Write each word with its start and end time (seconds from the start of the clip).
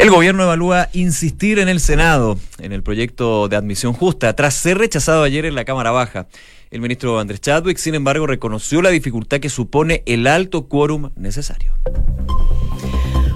El 0.00 0.08
gobierno 0.08 0.44
evalúa 0.44 0.88
insistir 0.94 1.58
en 1.58 1.68
el 1.68 1.78
Senado 1.78 2.38
en 2.58 2.72
el 2.72 2.82
proyecto 2.82 3.48
de 3.48 3.56
admisión 3.56 3.92
justa 3.92 4.34
tras 4.34 4.54
ser 4.54 4.78
rechazado 4.78 5.22
ayer 5.24 5.44
en 5.44 5.54
la 5.54 5.66
Cámara 5.66 5.90
Baja. 5.90 6.26
El 6.70 6.80
ministro 6.80 7.20
Andrés 7.20 7.42
Chadwick, 7.42 7.76
sin 7.76 7.94
embargo, 7.94 8.26
reconoció 8.26 8.80
la 8.80 8.88
dificultad 8.88 9.40
que 9.40 9.50
supone 9.50 10.02
el 10.06 10.26
alto 10.26 10.68
quórum 10.68 11.10
necesario. 11.16 11.74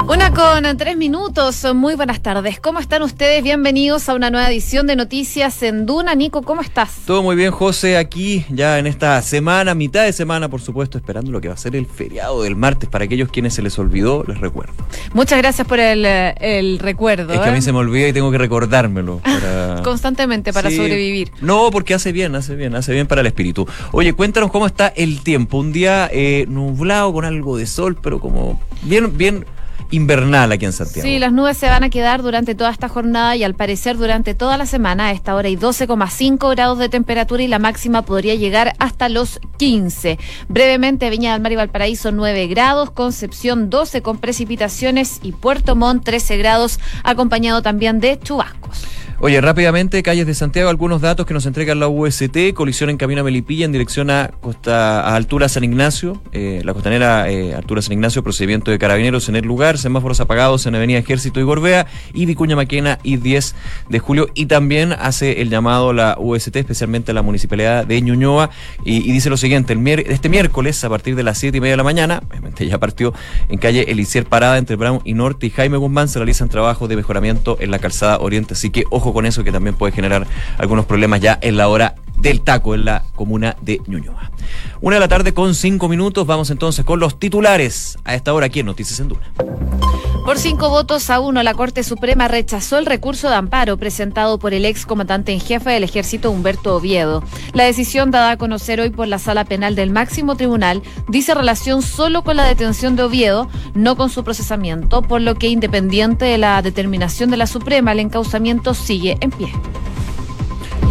Una 0.06 0.32
con 0.32 0.77
tres 0.77 0.98
minutos. 0.98 1.66
Muy 1.75 1.95
buenas 1.95 2.20
tardes. 2.20 2.61
¿Cómo 2.61 2.79
están 2.79 3.02
ustedes? 3.02 3.43
Bienvenidos 3.43 4.07
a 4.11 4.14
una 4.14 4.29
nueva 4.29 4.50
edición 4.50 4.87
de 4.87 4.96
Noticias 4.96 5.62
en 5.62 5.87
Duna. 5.87 6.14
Nico, 6.14 6.43
¿cómo 6.43 6.61
estás? 6.61 6.98
Todo 7.07 7.23
muy 7.23 7.37
bien, 7.37 7.50
José. 7.50 7.96
Aquí 7.96 8.45
ya 8.51 8.79
en 8.79 8.87
esta 8.87 9.23
semana, 9.23 9.75
mitad 9.75 10.05
de 10.05 10.12
semana, 10.12 10.51
por 10.51 10.61
supuesto, 10.61 10.98
esperando 10.98 11.32
lo 11.32 11.41
que 11.41 11.48
va 11.48 11.55
a 11.55 11.56
ser 11.56 11.75
el 11.75 11.87
feriado 11.87 12.43
del 12.43 12.55
martes. 12.55 12.91
Para 12.91 13.06
aquellos 13.06 13.30
quienes 13.30 13.55
se 13.55 13.62
les 13.62 13.79
olvidó, 13.79 14.25
les 14.29 14.38
recuerdo. 14.38 14.75
Muchas 15.14 15.38
gracias 15.38 15.66
por 15.66 15.80
el, 15.80 16.05
el 16.05 16.79
recuerdo. 16.80 17.32
Es 17.32 17.41
que 17.41 17.48
a 17.48 17.52
mí 17.52 17.59
¿eh? 17.59 17.62
se 17.62 17.73
me 17.73 17.79
olvida 17.79 18.07
y 18.07 18.12
tengo 18.12 18.30
que 18.30 18.38
recordármelo. 18.38 19.23
Constantemente 19.82 20.52
para 20.52 20.71
sobrevivir. 20.71 21.32
No, 21.41 21.71
porque 21.71 21.95
hace 21.95 22.12
bien, 22.12 22.34
hace 22.34 22.55
bien, 22.57 22.74
hace 22.74 22.93
bien 22.93 23.07
para 23.07 23.23
el 23.23 23.27
espíritu. 23.27 23.66
Oye, 23.93 24.12
cuéntanos 24.12 24.51
cómo 24.51 24.66
está 24.66 24.88
el 24.88 25.23
tiempo. 25.23 25.57
Un 25.57 25.73
día 25.73 26.10
eh, 26.12 26.45
nublado 26.46 27.10
con 27.15 27.24
algo 27.24 27.57
de 27.57 27.65
sol, 27.66 27.96
pero 28.02 28.21
como 28.21 28.60
bien, 28.82 29.16
bien 29.16 29.46
invernal 29.95 30.53
aquí 30.53 30.65
en 30.65 30.73
Santiago. 30.73 31.07
Sí, 31.07 31.19
las 31.19 31.33
nubes 31.33 31.57
se 31.57 31.66
van 31.69 31.84
a 31.84 31.91
quedar 31.91 32.23
durante 32.23 32.55
toda 32.55 32.71
esta 32.71 32.89
jornada 32.89 33.37
y 33.37 33.45
al 33.45 33.55
parecer 33.55 33.97
durante 33.97 34.35
toda 34.35 34.57
la 34.57 34.66
semana. 34.66 35.07
A 35.07 35.12
esta 35.12 35.35
hora 35.35 35.48
hay 35.48 35.57
12,5 35.57 36.51
grados 36.51 36.79
de 36.79 36.89
temperatura 36.89 37.43
y 37.43 37.48
la 37.48 37.59
máxima 37.59 38.02
podría 38.02 38.35
llegar 38.35 38.75
hasta 38.79 39.09
los 39.09 39.41
15. 39.59 40.19
Brevemente, 40.49 41.11
Viña 41.11 41.33
del 41.33 41.43
Mar 41.43 41.52
y 41.52 41.57
Valparaíso 41.57 42.12
9 42.12 42.47
grados, 42.49 42.91
Concepción 42.91 43.71
12 43.71 44.02
con 44.02 44.19
precipitaciones 44.19 45.21
y 45.23 45.33
Puerto 45.33 45.77
Montt 45.77 46.05
13 46.05 46.37
grados, 46.37 46.80
acompañado 47.02 47.63
también 47.63 48.01
de 48.01 48.19
chubascos. 48.19 48.85
Oye, 49.27 49.41
rápidamente, 49.41 50.03
calles 50.03 50.27
de 50.27 50.35
Santiago, 50.35 50.69
algunos 50.69 51.01
datos 51.01 51.25
que 51.25 51.33
nos 51.33 51.47
entrega 51.47 51.75
la 51.75 51.89
UST, 51.89 52.53
colisión 52.53 52.91
en 52.91 52.99
camino 52.99 53.23
a 53.23 53.25
Melipilla 53.25 53.65
en 53.65 53.73
dirección 53.73 54.11
a 54.11 54.29
costa 54.43 55.01
a 55.01 55.17
altura 55.17 55.49
San 55.49 55.65
Ignacio, 55.65 56.21
eh, 56.33 56.61
la 56.63 56.75
costanera 56.75 57.30
eh, 57.30 57.55
altura 57.55 57.80
San 57.80 57.95
Ignacio, 57.95 58.23
procedimiento 58.23 58.71
de 58.71 58.79
carabineros 58.79 59.30
en 59.30 59.37
el 59.37 59.47
lugar, 59.47 59.79
semáforos 59.79 60.21
apagados 60.21 60.67
en 60.67 60.75
Avenida 60.75 60.99
Ejército 60.99 61.41
y 61.41 61.43
Gorbea 61.43 61.87
y 62.13 62.27
Vicuña 62.27 62.55
Maquena 62.55 62.99
y 63.02 63.17
10 63.17 63.55
de 63.89 63.99
julio. 63.99 64.28
Y 64.34 64.45
también 64.45 64.93
hace 64.93 65.41
el 65.41 65.49
llamado 65.49 65.95
la 65.95 66.19
UST, 66.19 66.56
especialmente 66.56 67.12
a 67.12 67.15
la 67.15 67.22
municipalidad 67.22 67.87
de 67.87 68.03
Ñuñoa. 68.03 68.50
Y, 68.84 69.11
dice 69.11 69.31
lo 69.31 69.39
siguiente, 69.39 69.72
el 69.72 69.89
este 70.00 70.28
miércoles 70.28 70.84
a 70.84 70.91
partir 70.91 71.17
de 71.17 71.22
las 71.22 71.39
7 71.39 71.56
y 71.56 71.61
media 71.62 71.72
de 71.72 71.78
la 71.78 71.84
mañana, 71.84 72.22
obviamente 72.28 72.67
ya 72.67 72.77
partió 72.77 73.15
en 73.49 73.56
calle 73.56 73.91
Elisier 73.91 74.27
Parada 74.27 74.59
entre 74.59 74.77
Brown 74.77 75.00
y 75.03 75.15
Norte 75.15 75.47
y 75.47 75.50
Jaime 75.50 75.78
Guzmán 75.78 76.09
se 76.09 76.19
realizan 76.19 76.50
trabajos 76.50 76.91
de 76.91 76.97
mejoramiento 76.97 77.56
en 77.59 77.71
la 77.71 77.78
calzada 77.78 78.19
Oriente, 78.19 78.53
así 78.53 78.69
que 78.69 78.84
ojo 78.91 79.13
con 79.15 79.25
eso 79.25 79.43
que 79.43 79.53
también 79.53 79.75
puede 79.75 79.93
generar 79.93 80.26
algunos 80.59 80.84
problemas 80.84 81.20
ya 81.20 81.38
en 81.41 81.56
la 81.56 81.69
hora 81.69 81.94
del 82.19 82.43
taco 82.43 82.75
en 82.75 82.84
la 82.84 83.03
comuna 83.15 83.56
de 83.62 83.81
Ñuñoa. 83.87 84.31
Una 84.81 84.97
de 84.97 85.00
la 85.00 85.09
tarde 85.09 85.34
con 85.34 85.54
cinco 85.54 85.88
minutos, 85.88 86.26
vamos 86.26 86.50
entonces 86.50 86.84
con 86.84 87.00
los 87.00 87.19
titulares 87.19 87.98
a 88.04 88.14
esta 88.14 88.32
hora 88.34 88.47
aquí 88.47 88.60
en 88.60 88.66
Noticias 88.66 89.00
en 89.00 89.09
Duna. 89.09 89.32
Por 90.25 90.38
cinco 90.38 90.70
votos 90.70 91.10
a 91.10 91.20
uno, 91.20 91.42
la 91.42 91.53
Corte 91.53 91.82
Suprema 91.82 92.28
rechazó 92.28 92.78
el 92.78 92.87
recurso 92.87 93.28
de 93.28 93.34
amparo 93.34 93.76
presentado 93.76 94.38
por 94.38 94.54
el 94.54 94.65
ex 94.65 94.87
comandante 94.87 95.32
en 95.32 95.41
jefe 95.41 95.69
del 95.69 95.84
ejército 95.84 96.31
Humberto 96.31 96.75
Oviedo. 96.76 97.22
La 97.53 97.65
decisión 97.65 98.10
dada 98.10 98.31
a 98.31 98.37
conocer 98.38 98.81
hoy 98.81 98.88
por 98.88 99.06
la 99.06 99.19
Sala 99.19 99.44
Penal 99.44 99.75
del 99.75 99.91
Máximo 99.91 100.34
Tribunal 100.34 100.82
dice 101.09 101.34
relación 101.34 101.82
solo 101.82 102.25
con 102.25 102.38
la 102.38 102.47
detención 102.47 102.97
de 102.97 103.03
Oviedo, 103.03 103.50
no 103.75 103.97
con 103.97 104.09
su 104.09 104.25
procesamiento, 104.25 105.03
por 105.03 105.20
lo 105.20 105.34
que 105.34 105.48
independiente 105.48 106.25
de 106.25 106.38
la 106.38 106.62
determinación 106.62 107.31
de 107.31 107.37
la 107.37 107.47
Suprema, 107.47 107.92
el 107.92 108.00
encauzamiento 108.00 108.72
sigue 108.72 109.19
en 109.20 109.31
pie. 109.31 109.48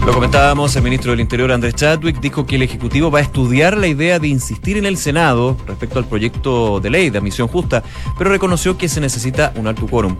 Lo 0.05 0.11
comentábamos, 0.11 0.75
el 0.75 0.83
ministro 0.83 1.11
del 1.11 1.21
Interior 1.21 1.49
Andrés 1.53 1.75
Chadwick 1.75 2.19
dijo 2.19 2.45
que 2.45 2.57
el 2.57 2.61
Ejecutivo 2.61 3.09
va 3.09 3.19
a 3.19 3.21
estudiar 3.21 3.77
la 3.77 3.87
idea 3.87 4.19
de 4.19 4.27
insistir 4.27 4.75
en 4.75 4.85
el 4.85 4.97
Senado 4.97 5.55
respecto 5.65 5.97
al 5.97 6.05
proyecto 6.05 6.81
de 6.81 6.89
ley 6.89 7.09
de 7.09 7.19
admisión 7.19 7.47
justa, 7.47 7.83
pero 8.17 8.29
reconoció 8.29 8.77
que 8.77 8.89
se 8.89 8.99
necesita 8.99 9.53
un 9.55 9.65
alto 9.65 9.87
quórum. 9.87 10.17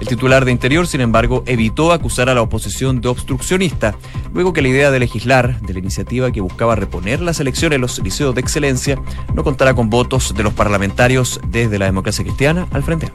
El 0.00 0.06
titular 0.06 0.44
de 0.44 0.52
Interior, 0.52 0.86
sin 0.86 1.00
embargo, 1.00 1.42
evitó 1.46 1.90
acusar 1.90 2.28
a 2.28 2.34
la 2.34 2.42
oposición 2.42 3.00
de 3.00 3.08
obstruccionista, 3.08 3.96
luego 4.32 4.52
que 4.52 4.62
la 4.62 4.68
idea 4.68 4.90
de 4.92 5.00
legislar 5.00 5.60
de 5.60 5.72
la 5.72 5.80
iniciativa 5.80 6.30
que 6.30 6.40
buscaba 6.40 6.76
reponer 6.76 7.20
las 7.20 7.40
elecciones 7.40 7.76
en 7.76 7.80
los 7.80 7.98
liceos 7.98 8.32
de 8.32 8.40
excelencia 8.40 8.96
no 9.34 9.42
contara 9.42 9.74
con 9.74 9.90
votos 9.90 10.34
de 10.36 10.44
los 10.44 10.52
parlamentarios 10.52 11.40
desde 11.48 11.80
la 11.80 11.86
democracia 11.86 12.24
cristiana 12.24 12.68
al 12.70 12.84
frente. 12.84 13.10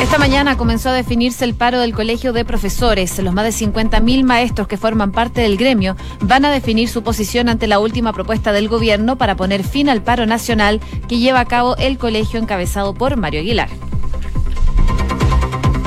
Esta 0.00 0.18
mañana 0.18 0.56
comenzó 0.56 0.90
a 0.90 0.92
definirse 0.92 1.44
el 1.44 1.54
paro 1.54 1.78
del 1.78 1.94
Colegio 1.94 2.32
de 2.32 2.44
Profesores. 2.44 3.18
Los 3.20 3.32
más 3.32 3.44
de 3.44 3.66
50.000 3.66 4.24
maestros 4.24 4.68
que 4.68 4.76
forman 4.76 5.12
parte 5.12 5.40
del 5.40 5.56
gremio 5.56 5.96
van 6.20 6.44
a 6.44 6.50
definir 6.50 6.88
su 6.88 7.02
posición 7.02 7.48
ante 7.48 7.66
la 7.66 7.78
última 7.78 8.12
propuesta 8.12 8.52
del 8.52 8.68
gobierno 8.68 9.16
para 9.16 9.36
poner 9.36 9.62
fin 9.64 9.88
al 9.88 10.02
paro 10.02 10.26
nacional 10.26 10.80
que 11.08 11.18
lleva 11.18 11.40
a 11.40 11.44
cabo 11.46 11.76
el 11.76 11.96
colegio 11.96 12.40
encabezado 12.40 12.92
por 12.92 13.16
Mario 13.16 13.40
Aguilar. 13.40 13.68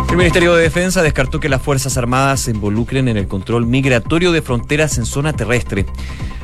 El 0.10 0.16
Ministerio 0.16 0.56
de 0.56 0.64
Defensa 0.64 1.04
descartó 1.04 1.40
que 1.40 1.50
las 1.50 1.62
Fuerzas 1.62 1.98
Armadas 1.98 2.40
se 2.40 2.52
involucren 2.52 3.10
en 3.10 3.18
el 3.18 3.28
control 3.28 3.68
migratorio 3.68 4.32
de 4.32 4.42
fronteras 4.42 4.98
en 4.98 5.06
zona 5.06 5.34
terrestre. 5.34 5.86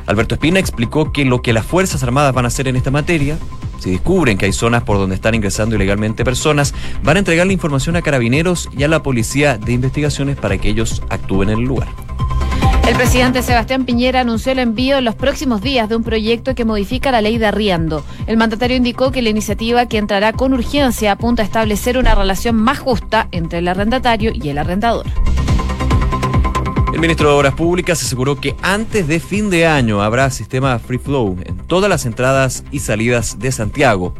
Alberto 0.06 0.34
Espina 0.34 0.60
explicó 0.60 1.12
que 1.12 1.24
lo 1.24 1.40
que 1.40 1.54
las 1.54 1.64
Fuerzas 1.64 2.02
Armadas 2.02 2.34
van 2.34 2.44
a 2.44 2.48
hacer 2.48 2.68
en 2.68 2.76
esta 2.76 2.90
materia 2.90 3.38
si 3.84 3.90
descubren 3.90 4.38
que 4.38 4.46
hay 4.46 4.52
zonas 4.54 4.82
por 4.82 4.96
donde 4.96 5.14
están 5.14 5.34
ingresando 5.34 5.76
ilegalmente 5.76 6.24
personas, 6.24 6.72
van 7.02 7.16
a 7.16 7.18
entregar 7.18 7.46
la 7.46 7.52
información 7.52 7.96
a 7.96 8.00
carabineros 8.00 8.70
y 8.74 8.82
a 8.82 8.88
la 8.88 9.02
policía 9.02 9.58
de 9.58 9.74
investigaciones 9.74 10.38
para 10.38 10.56
que 10.56 10.70
ellos 10.70 11.02
actúen 11.10 11.50
en 11.50 11.58
el 11.58 11.66
lugar. 11.66 11.88
El 12.88 12.96
presidente 12.96 13.42
Sebastián 13.42 13.84
Piñera 13.84 14.20
anunció 14.20 14.52
el 14.52 14.60
envío 14.60 14.96
en 14.96 15.04
los 15.04 15.16
próximos 15.16 15.60
días 15.60 15.90
de 15.90 15.96
un 15.96 16.02
proyecto 16.02 16.54
que 16.54 16.64
modifica 16.64 17.12
la 17.12 17.20
ley 17.20 17.36
de 17.36 17.44
arriendo. 17.44 18.02
El 18.26 18.38
mandatario 18.38 18.78
indicó 18.78 19.12
que 19.12 19.20
la 19.20 19.28
iniciativa 19.28 19.84
que 19.84 19.98
entrará 19.98 20.32
con 20.32 20.54
urgencia 20.54 21.12
apunta 21.12 21.42
a 21.42 21.44
establecer 21.44 21.98
una 21.98 22.14
relación 22.14 22.56
más 22.56 22.78
justa 22.78 23.28
entre 23.32 23.58
el 23.58 23.68
arrendatario 23.68 24.32
y 24.34 24.48
el 24.48 24.56
arrendador. 24.56 25.04
El 26.94 27.00
ministro 27.00 27.28
de 27.28 27.34
Obras 27.34 27.54
Públicas 27.54 28.00
aseguró 28.00 28.36
que 28.36 28.54
antes 28.62 29.08
de 29.08 29.18
fin 29.18 29.50
de 29.50 29.66
año 29.66 30.00
habrá 30.00 30.30
sistema 30.30 30.78
free 30.78 30.98
flow 30.98 31.36
en 31.44 31.56
todas 31.56 31.90
las 31.90 32.06
entradas 32.06 32.62
y 32.70 32.78
salidas 32.78 33.40
de 33.40 33.50
Santiago. 33.50 34.14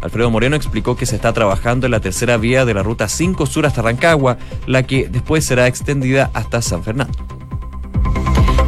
Alfredo 0.00 0.28
Moreno 0.28 0.56
explicó 0.56 0.96
que 0.96 1.06
se 1.06 1.14
está 1.14 1.32
trabajando 1.32 1.86
en 1.86 1.92
la 1.92 2.00
tercera 2.00 2.36
vía 2.36 2.64
de 2.64 2.74
la 2.74 2.82
ruta 2.82 3.08
5 3.08 3.46
sur 3.46 3.64
hasta 3.64 3.80
Rancagua, 3.80 4.38
la 4.66 4.82
que 4.82 5.08
después 5.08 5.44
será 5.44 5.68
extendida 5.68 6.32
hasta 6.34 6.62
San 6.62 6.82
Fernando. 6.82 7.35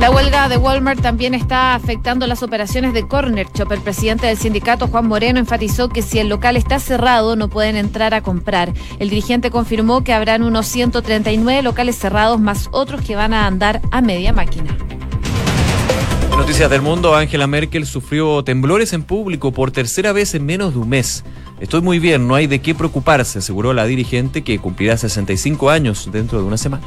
La 0.00 0.12
huelga 0.12 0.48
de 0.48 0.56
Walmart 0.56 1.00
también 1.03 1.34
está 1.34 1.75
afectando 1.75 2.28
las 2.28 2.44
operaciones 2.44 2.92
de 2.92 3.09
Corner 3.09 3.48
Shop. 3.53 3.72
El 3.72 3.81
presidente 3.81 4.28
del 4.28 4.36
sindicato, 4.36 4.86
Juan 4.86 5.09
Moreno, 5.09 5.41
enfatizó 5.41 5.88
que 5.88 6.03
si 6.03 6.20
el 6.20 6.28
local 6.28 6.56
está 6.56 6.78
cerrado 6.78 7.34
no 7.34 7.48
pueden 7.48 7.75
entrar 7.75 8.14
a 8.14 8.20
comprar. 8.20 8.72
El 9.00 9.10
dirigente 9.10 9.50
confirmó 9.50 10.04
que 10.04 10.12
habrán 10.12 10.44
unos 10.44 10.69
139 10.69 11.62
locales 11.62 11.97
cerrados 11.97 12.38
más 12.38 12.69
otros 12.70 13.00
que 13.03 13.16
van 13.16 13.34
a 13.34 13.48
andar 13.48 13.81
a 13.91 14.00
media 14.00 14.32
máquina. 14.32 14.76
Noticias 16.30 16.70
del 16.70 16.80
mundo, 16.80 17.16
Angela 17.16 17.48
Merkel 17.48 17.84
sufrió 17.84 18.44
temblores 18.44 18.92
en 18.92 19.03
público 19.03 19.50
por 19.50 19.72
tercera 19.72 20.12
vez 20.12 20.32
en 20.36 20.47
menos 20.47 20.75
de 20.75 20.78
un 20.78 20.91
mes. 20.91 21.25
Estoy 21.59 21.80
muy 21.80 21.98
bien, 21.98 22.28
no 22.28 22.36
hay 22.36 22.47
de 22.47 22.60
qué 22.60 22.72
preocuparse, 22.72 23.41
aseguró 23.41 23.72
la 23.72 23.84
dirigente 23.84 24.44
que 24.44 24.60
cumplirá 24.60 24.97
65 24.97 25.70
años 25.70 26.09
dentro 26.12 26.38
de 26.38 26.44
una 26.44 26.56
semana. 26.56 26.84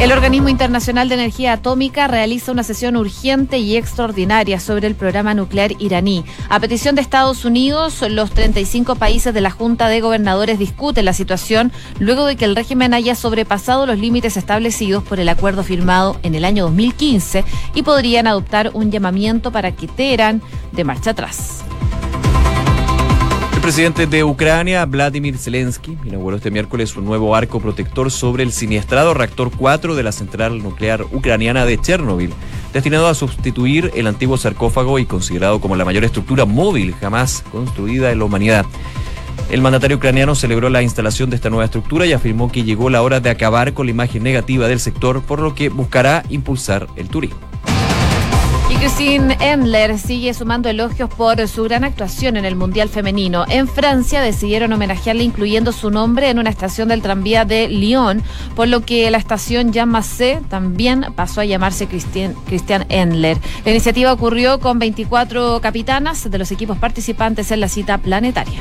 El 0.00 0.12
Organismo 0.12 0.48
Internacional 0.48 1.08
de 1.08 1.14
Energía 1.14 1.54
Atómica 1.54 2.08
realiza 2.08 2.52
una 2.52 2.64
sesión 2.64 2.96
urgente 2.96 3.58
y 3.58 3.76
extraordinaria 3.76 4.58
sobre 4.58 4.88
el 4.88 4.96
programa 4.96 5.34
nuclear 5.34 5.72
iraní. 5.78 6.24
A 6.50 6.60
petición 6.60 6.94
de 6.94 7.00
Estados 7.00 7.44
Unidos, 7.44 8.02
los 8.10 8.32
35 8.32 8.96
países 8.96 9.32
de 9.32 9.40
la 9.40 9.50
Junta 9.50 9.88
de 9.88 10.00
Gobernadores 10.00 10.58
discuten 10.58 11.04
la 11.04 11.12
situación 11.12 11.72
luego 12.00 12.26
de 12.26 12.36
que 12.36 12.44
el 12.44 12.56
régimen 12.56 12.92
haya 12.92 13.14
sobrepasado 13.14 13.86
los 13.86 13.98
límites 13.98 14.36
establecidos 14.36 15.04
por 15.04 15.20
el 15.20 15.28
acuerdo 15.28 15.62
firmado 15.62 16.18
en 16.22 16.34
el 16.34 16.44
año 16.44 16.64
2015 16.64 17.44
y 17.74 17.82
podrían 17.82 18.26
adoptar 18.26 18.72
un 18.74 18.90
llamamiento 18.90 19.52
para 19.52 19.72
que 19.72 19.86
Teherán 19.86 20.42
de 20.72 20.84
marcha 20.84 21.10
atrás 21.10 21.64
presidente 23.64 24.06
de 24.06 24.24
Ucrania, 24.24 24.84
Vladimir 24.84 25.38
Zelensky, 25.38 25.96
inauguró 26.04 26.36
este 26.36 26.50
miércoles 26.50 26.94
un 26.96 27.06
nuevo 27.06 27.34
arco 27.34 27.60
protector 27.60 28.10
sobre 28.10 28.42
el 28.42 28.52
siniestrado 28.52 29.14
reactor 29.14 29.50
4 29.56 29.94
de 29.94 30.02
la 30.02 30.12
central 30.12 30.62
nuclear 30.62 31.00
ucraniana 31.12 31.64
de 31.64 31.80
Chernobyl, 31.80 32.34
destinado 32.74 33.08
a 33.08 33.14
sustituir 33.14 33.90
el 33.94 34.06
antiguo 34.06 34.36
sarcófago 34.36 34.98
y 34.98 35.06
considerado 35.06 35.62
como 35.62 35.76
la 35.76 35.86
mayor 35.86 36.04
estructura 36.04 36.44
móvil 36.44 36.94
jamás 37.00 37.42
construida 37.50 38.12
en 38.12 38.18
la 38.18 38.26
humanidad. 38.26 38.66
El 39.50 39.62
mandatario 39.62 39.96
ucraniano 39.96 40.34
celebró 40.34 40.68
la 40.68 40.82
instalación 40.82 41.30
de 41.30 41.36
esta 41.36 41.48
nueva 41.48 41.64
estructura 41.64 42.04
y 42.04 42.12
afirmó 42.12 42.52
que 42.52 42.64
llegó 42.64 42.90
la 42.90 43.00
hora 43.00 43.20
de 43.20 43.30
acabar 43.30 43.72
con 43.72 43.86
la 43.86 43.92
imagen 43.92 44.22
negativa 44.22 44.68
del 44.68 44.78
sector, 44.78 45.22
por 45.22 45.40
lo 45.40 45.54
que 45.54 45.70
buscará 45.70 46.22
impulsar 46.28 46.86
el 46.96 47.08
turismo. 47.08 47.53
Y 48.74 48.76
Christine 48.78 49.36
Endler 49.40 50.00
sigue 50.00 50.34
sumando 50.34 50.68
elogios 50.68 51.08
por 51.08 51.46
su 51.46 51.62
gran 51.62 51.84
actuación 51.84 52.36
en 52.36 52.44
el 52.44 52.56
Mundial 52.56 52.88
Femenino. 52.88 53.44
En 53.48 53.68
Francia 53.68 54.20
decidieron 54.20 54.72
homenajearle 54.72 55.22
incluyendo 55.22 55.70
su 55.70 55.92
nombre 55.92 56.28
en 56.28 56.40
una 56.40 56.50
estación 56.50 56.88
del 56.88 57.00
tranvía 57.00 57.44
de 57.44 57.68
Lyon, 57.68 58.20
por 58.56 58.66
lo 58.66 58.80
que 58.80 59.08
la 59.12 59.18
estación 59.18 59.72
Jean 59.72 59.92
también 60.48 61.06
pasó 61.14 61.40
a 61.40 61.44
llamarse 61.44 61.86
Christian, 61.86 62.34
Christian 62.46 62.84
Endler. 62.88 63.38
La 63.64 63.70
iniciativa 63.70 64.12
ocurrió 64.12 64.58
con 64.58 64.80
24 64.80 65.60
capitanas 65.60 66.28
de 66.28 66.38
los 66.38 66.50
equipos 66.50 66.76
participantes 66.76 67.52
en 67.52 67.60
la 67.60 67.68
cita 67.68 67.98
planetaria. 67.98 68.60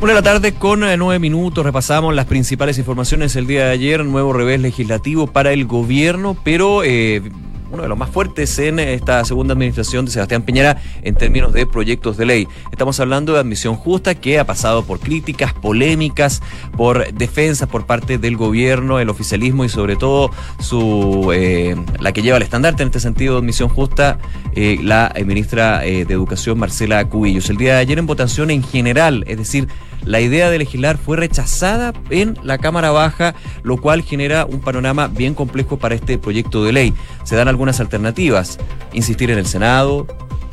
Una 0.00 0.14
de 0.14 0.18
la 0.18 0.22
tarde 0.22 0.52
con 0.54 0.82
eh, 0.82 0.96
nueve 0.96 1.20
minutos 1.20 1.64
repasamos 1.64 2.12
las 2.12 2.26
principales 2.26 2.76
informaciones 2.76 3.36
el 3.36 3.46
día 3.46 3.66
de 3.66 3.70
ayer, 3.70 4.04
nuevo 4.04 4.32
revés 4.32 4.58
legislativo 4.58 5.28
para 5.28 5.52
el 5.52 5.66
gobierno, 5.66 6.36
pero 6.42 6.82
eh, 6.82 7.22
uno 7.72 7.82
de 7.82 7.88
los 7.88 7.96
más 7.96 8.10
fuertes 8.10 8.58
en 8.58 8.78
esta 8.78 9.24
segunda 9.24 9.54
administración 9.54 10.04
de 10.04 10.12
Sebastián 10.12 10.42
Piñera 10.42 10.80
en 11.02 11.14
términos 11.14 11.52
de 11.54 11.66
proyectos 11.66 12.18
de 12.18 12.26
ley. 12.26 12.48
Estamos 12.70 13.00
hablando 13.00 13.32
de 13.32 13.40
admisión 13.40 13.76
justa 13.76 14.14
que 14.14 14.38
ha 14.38 14.44
pasado 14.44 14.84
por 14.84 15.00
críticas, 15.00 15.54
polémicas, 15.54 16.42
por 16.76 17.12
defensas 17.14 17.68
por 17.68 17.86
parte 17.86 18.18
del 18.18 18.36
gobierno, 18.36 19.00
el 19.00 19.08
oficialismo 19.08 19.64
y 19.64 19.70
sobre 19.70 19.96
todo 19.96 20.30
su 20.60 21.30
eh, 21.34 21.74
la 21.98 22.12
que 22.12 22.22
lleva 22.22 22.36
el 22.36 22.42
estandarte 22.42 22.82
en 22.82 22.88
este 22.88 23.00
sentido 23.00 23.34
de 23.34 23.40
admisión 23.40 23.70
justa, 23.70 24.18
eh, 24.54 24.78
la 24.82 25.10
eh, 25.14 25.24
ministra 25.24 25.80
de 25.80 26.02
Educación 26.02 26.58
Marcela 26.58 27.08
Cubillos. 27.08 27.48
El 27.48 27.56
día 27.56 27.74
de 27.74 27.80
ayer 27.80 27.98
en 27.98 28.06
votación 28.06 28.50
en 28.50 28.62
general, 28.62 29.24
es 29.26 29.38
decir, 29.38 29.68
la 30.04 30.20
idea 30.20 30.50
de 30.50 30.58
legislar 30.58 30.98
fue 30.98 31.16
rechazada 31.16 31.92
en 32.10 32.36
la 32.42 32.58
Cámara 32.58 32.90
Baja, 32.90 33.34
lo 33.62 33.76
cual 33.76 34.02
genera 34.02 34.44
un 34.44 34.60
panorama 34.60 35.06
bien 35.06 35.34
complejo 35.34 35.78
para 35.78 35.94
este 35.94 36.18
proyecto 36.18 36.64
de 36.64 36.72
ley. 36.72 36.94
Se 37.22 37.36
dan 37.36 37.46
algunas 37.62 37.78
alternativas, 37.78 38.58
insistir 38.92 39.30
en 39.30 39.38
el 39.38 39.46
Senado, 39.46 40.08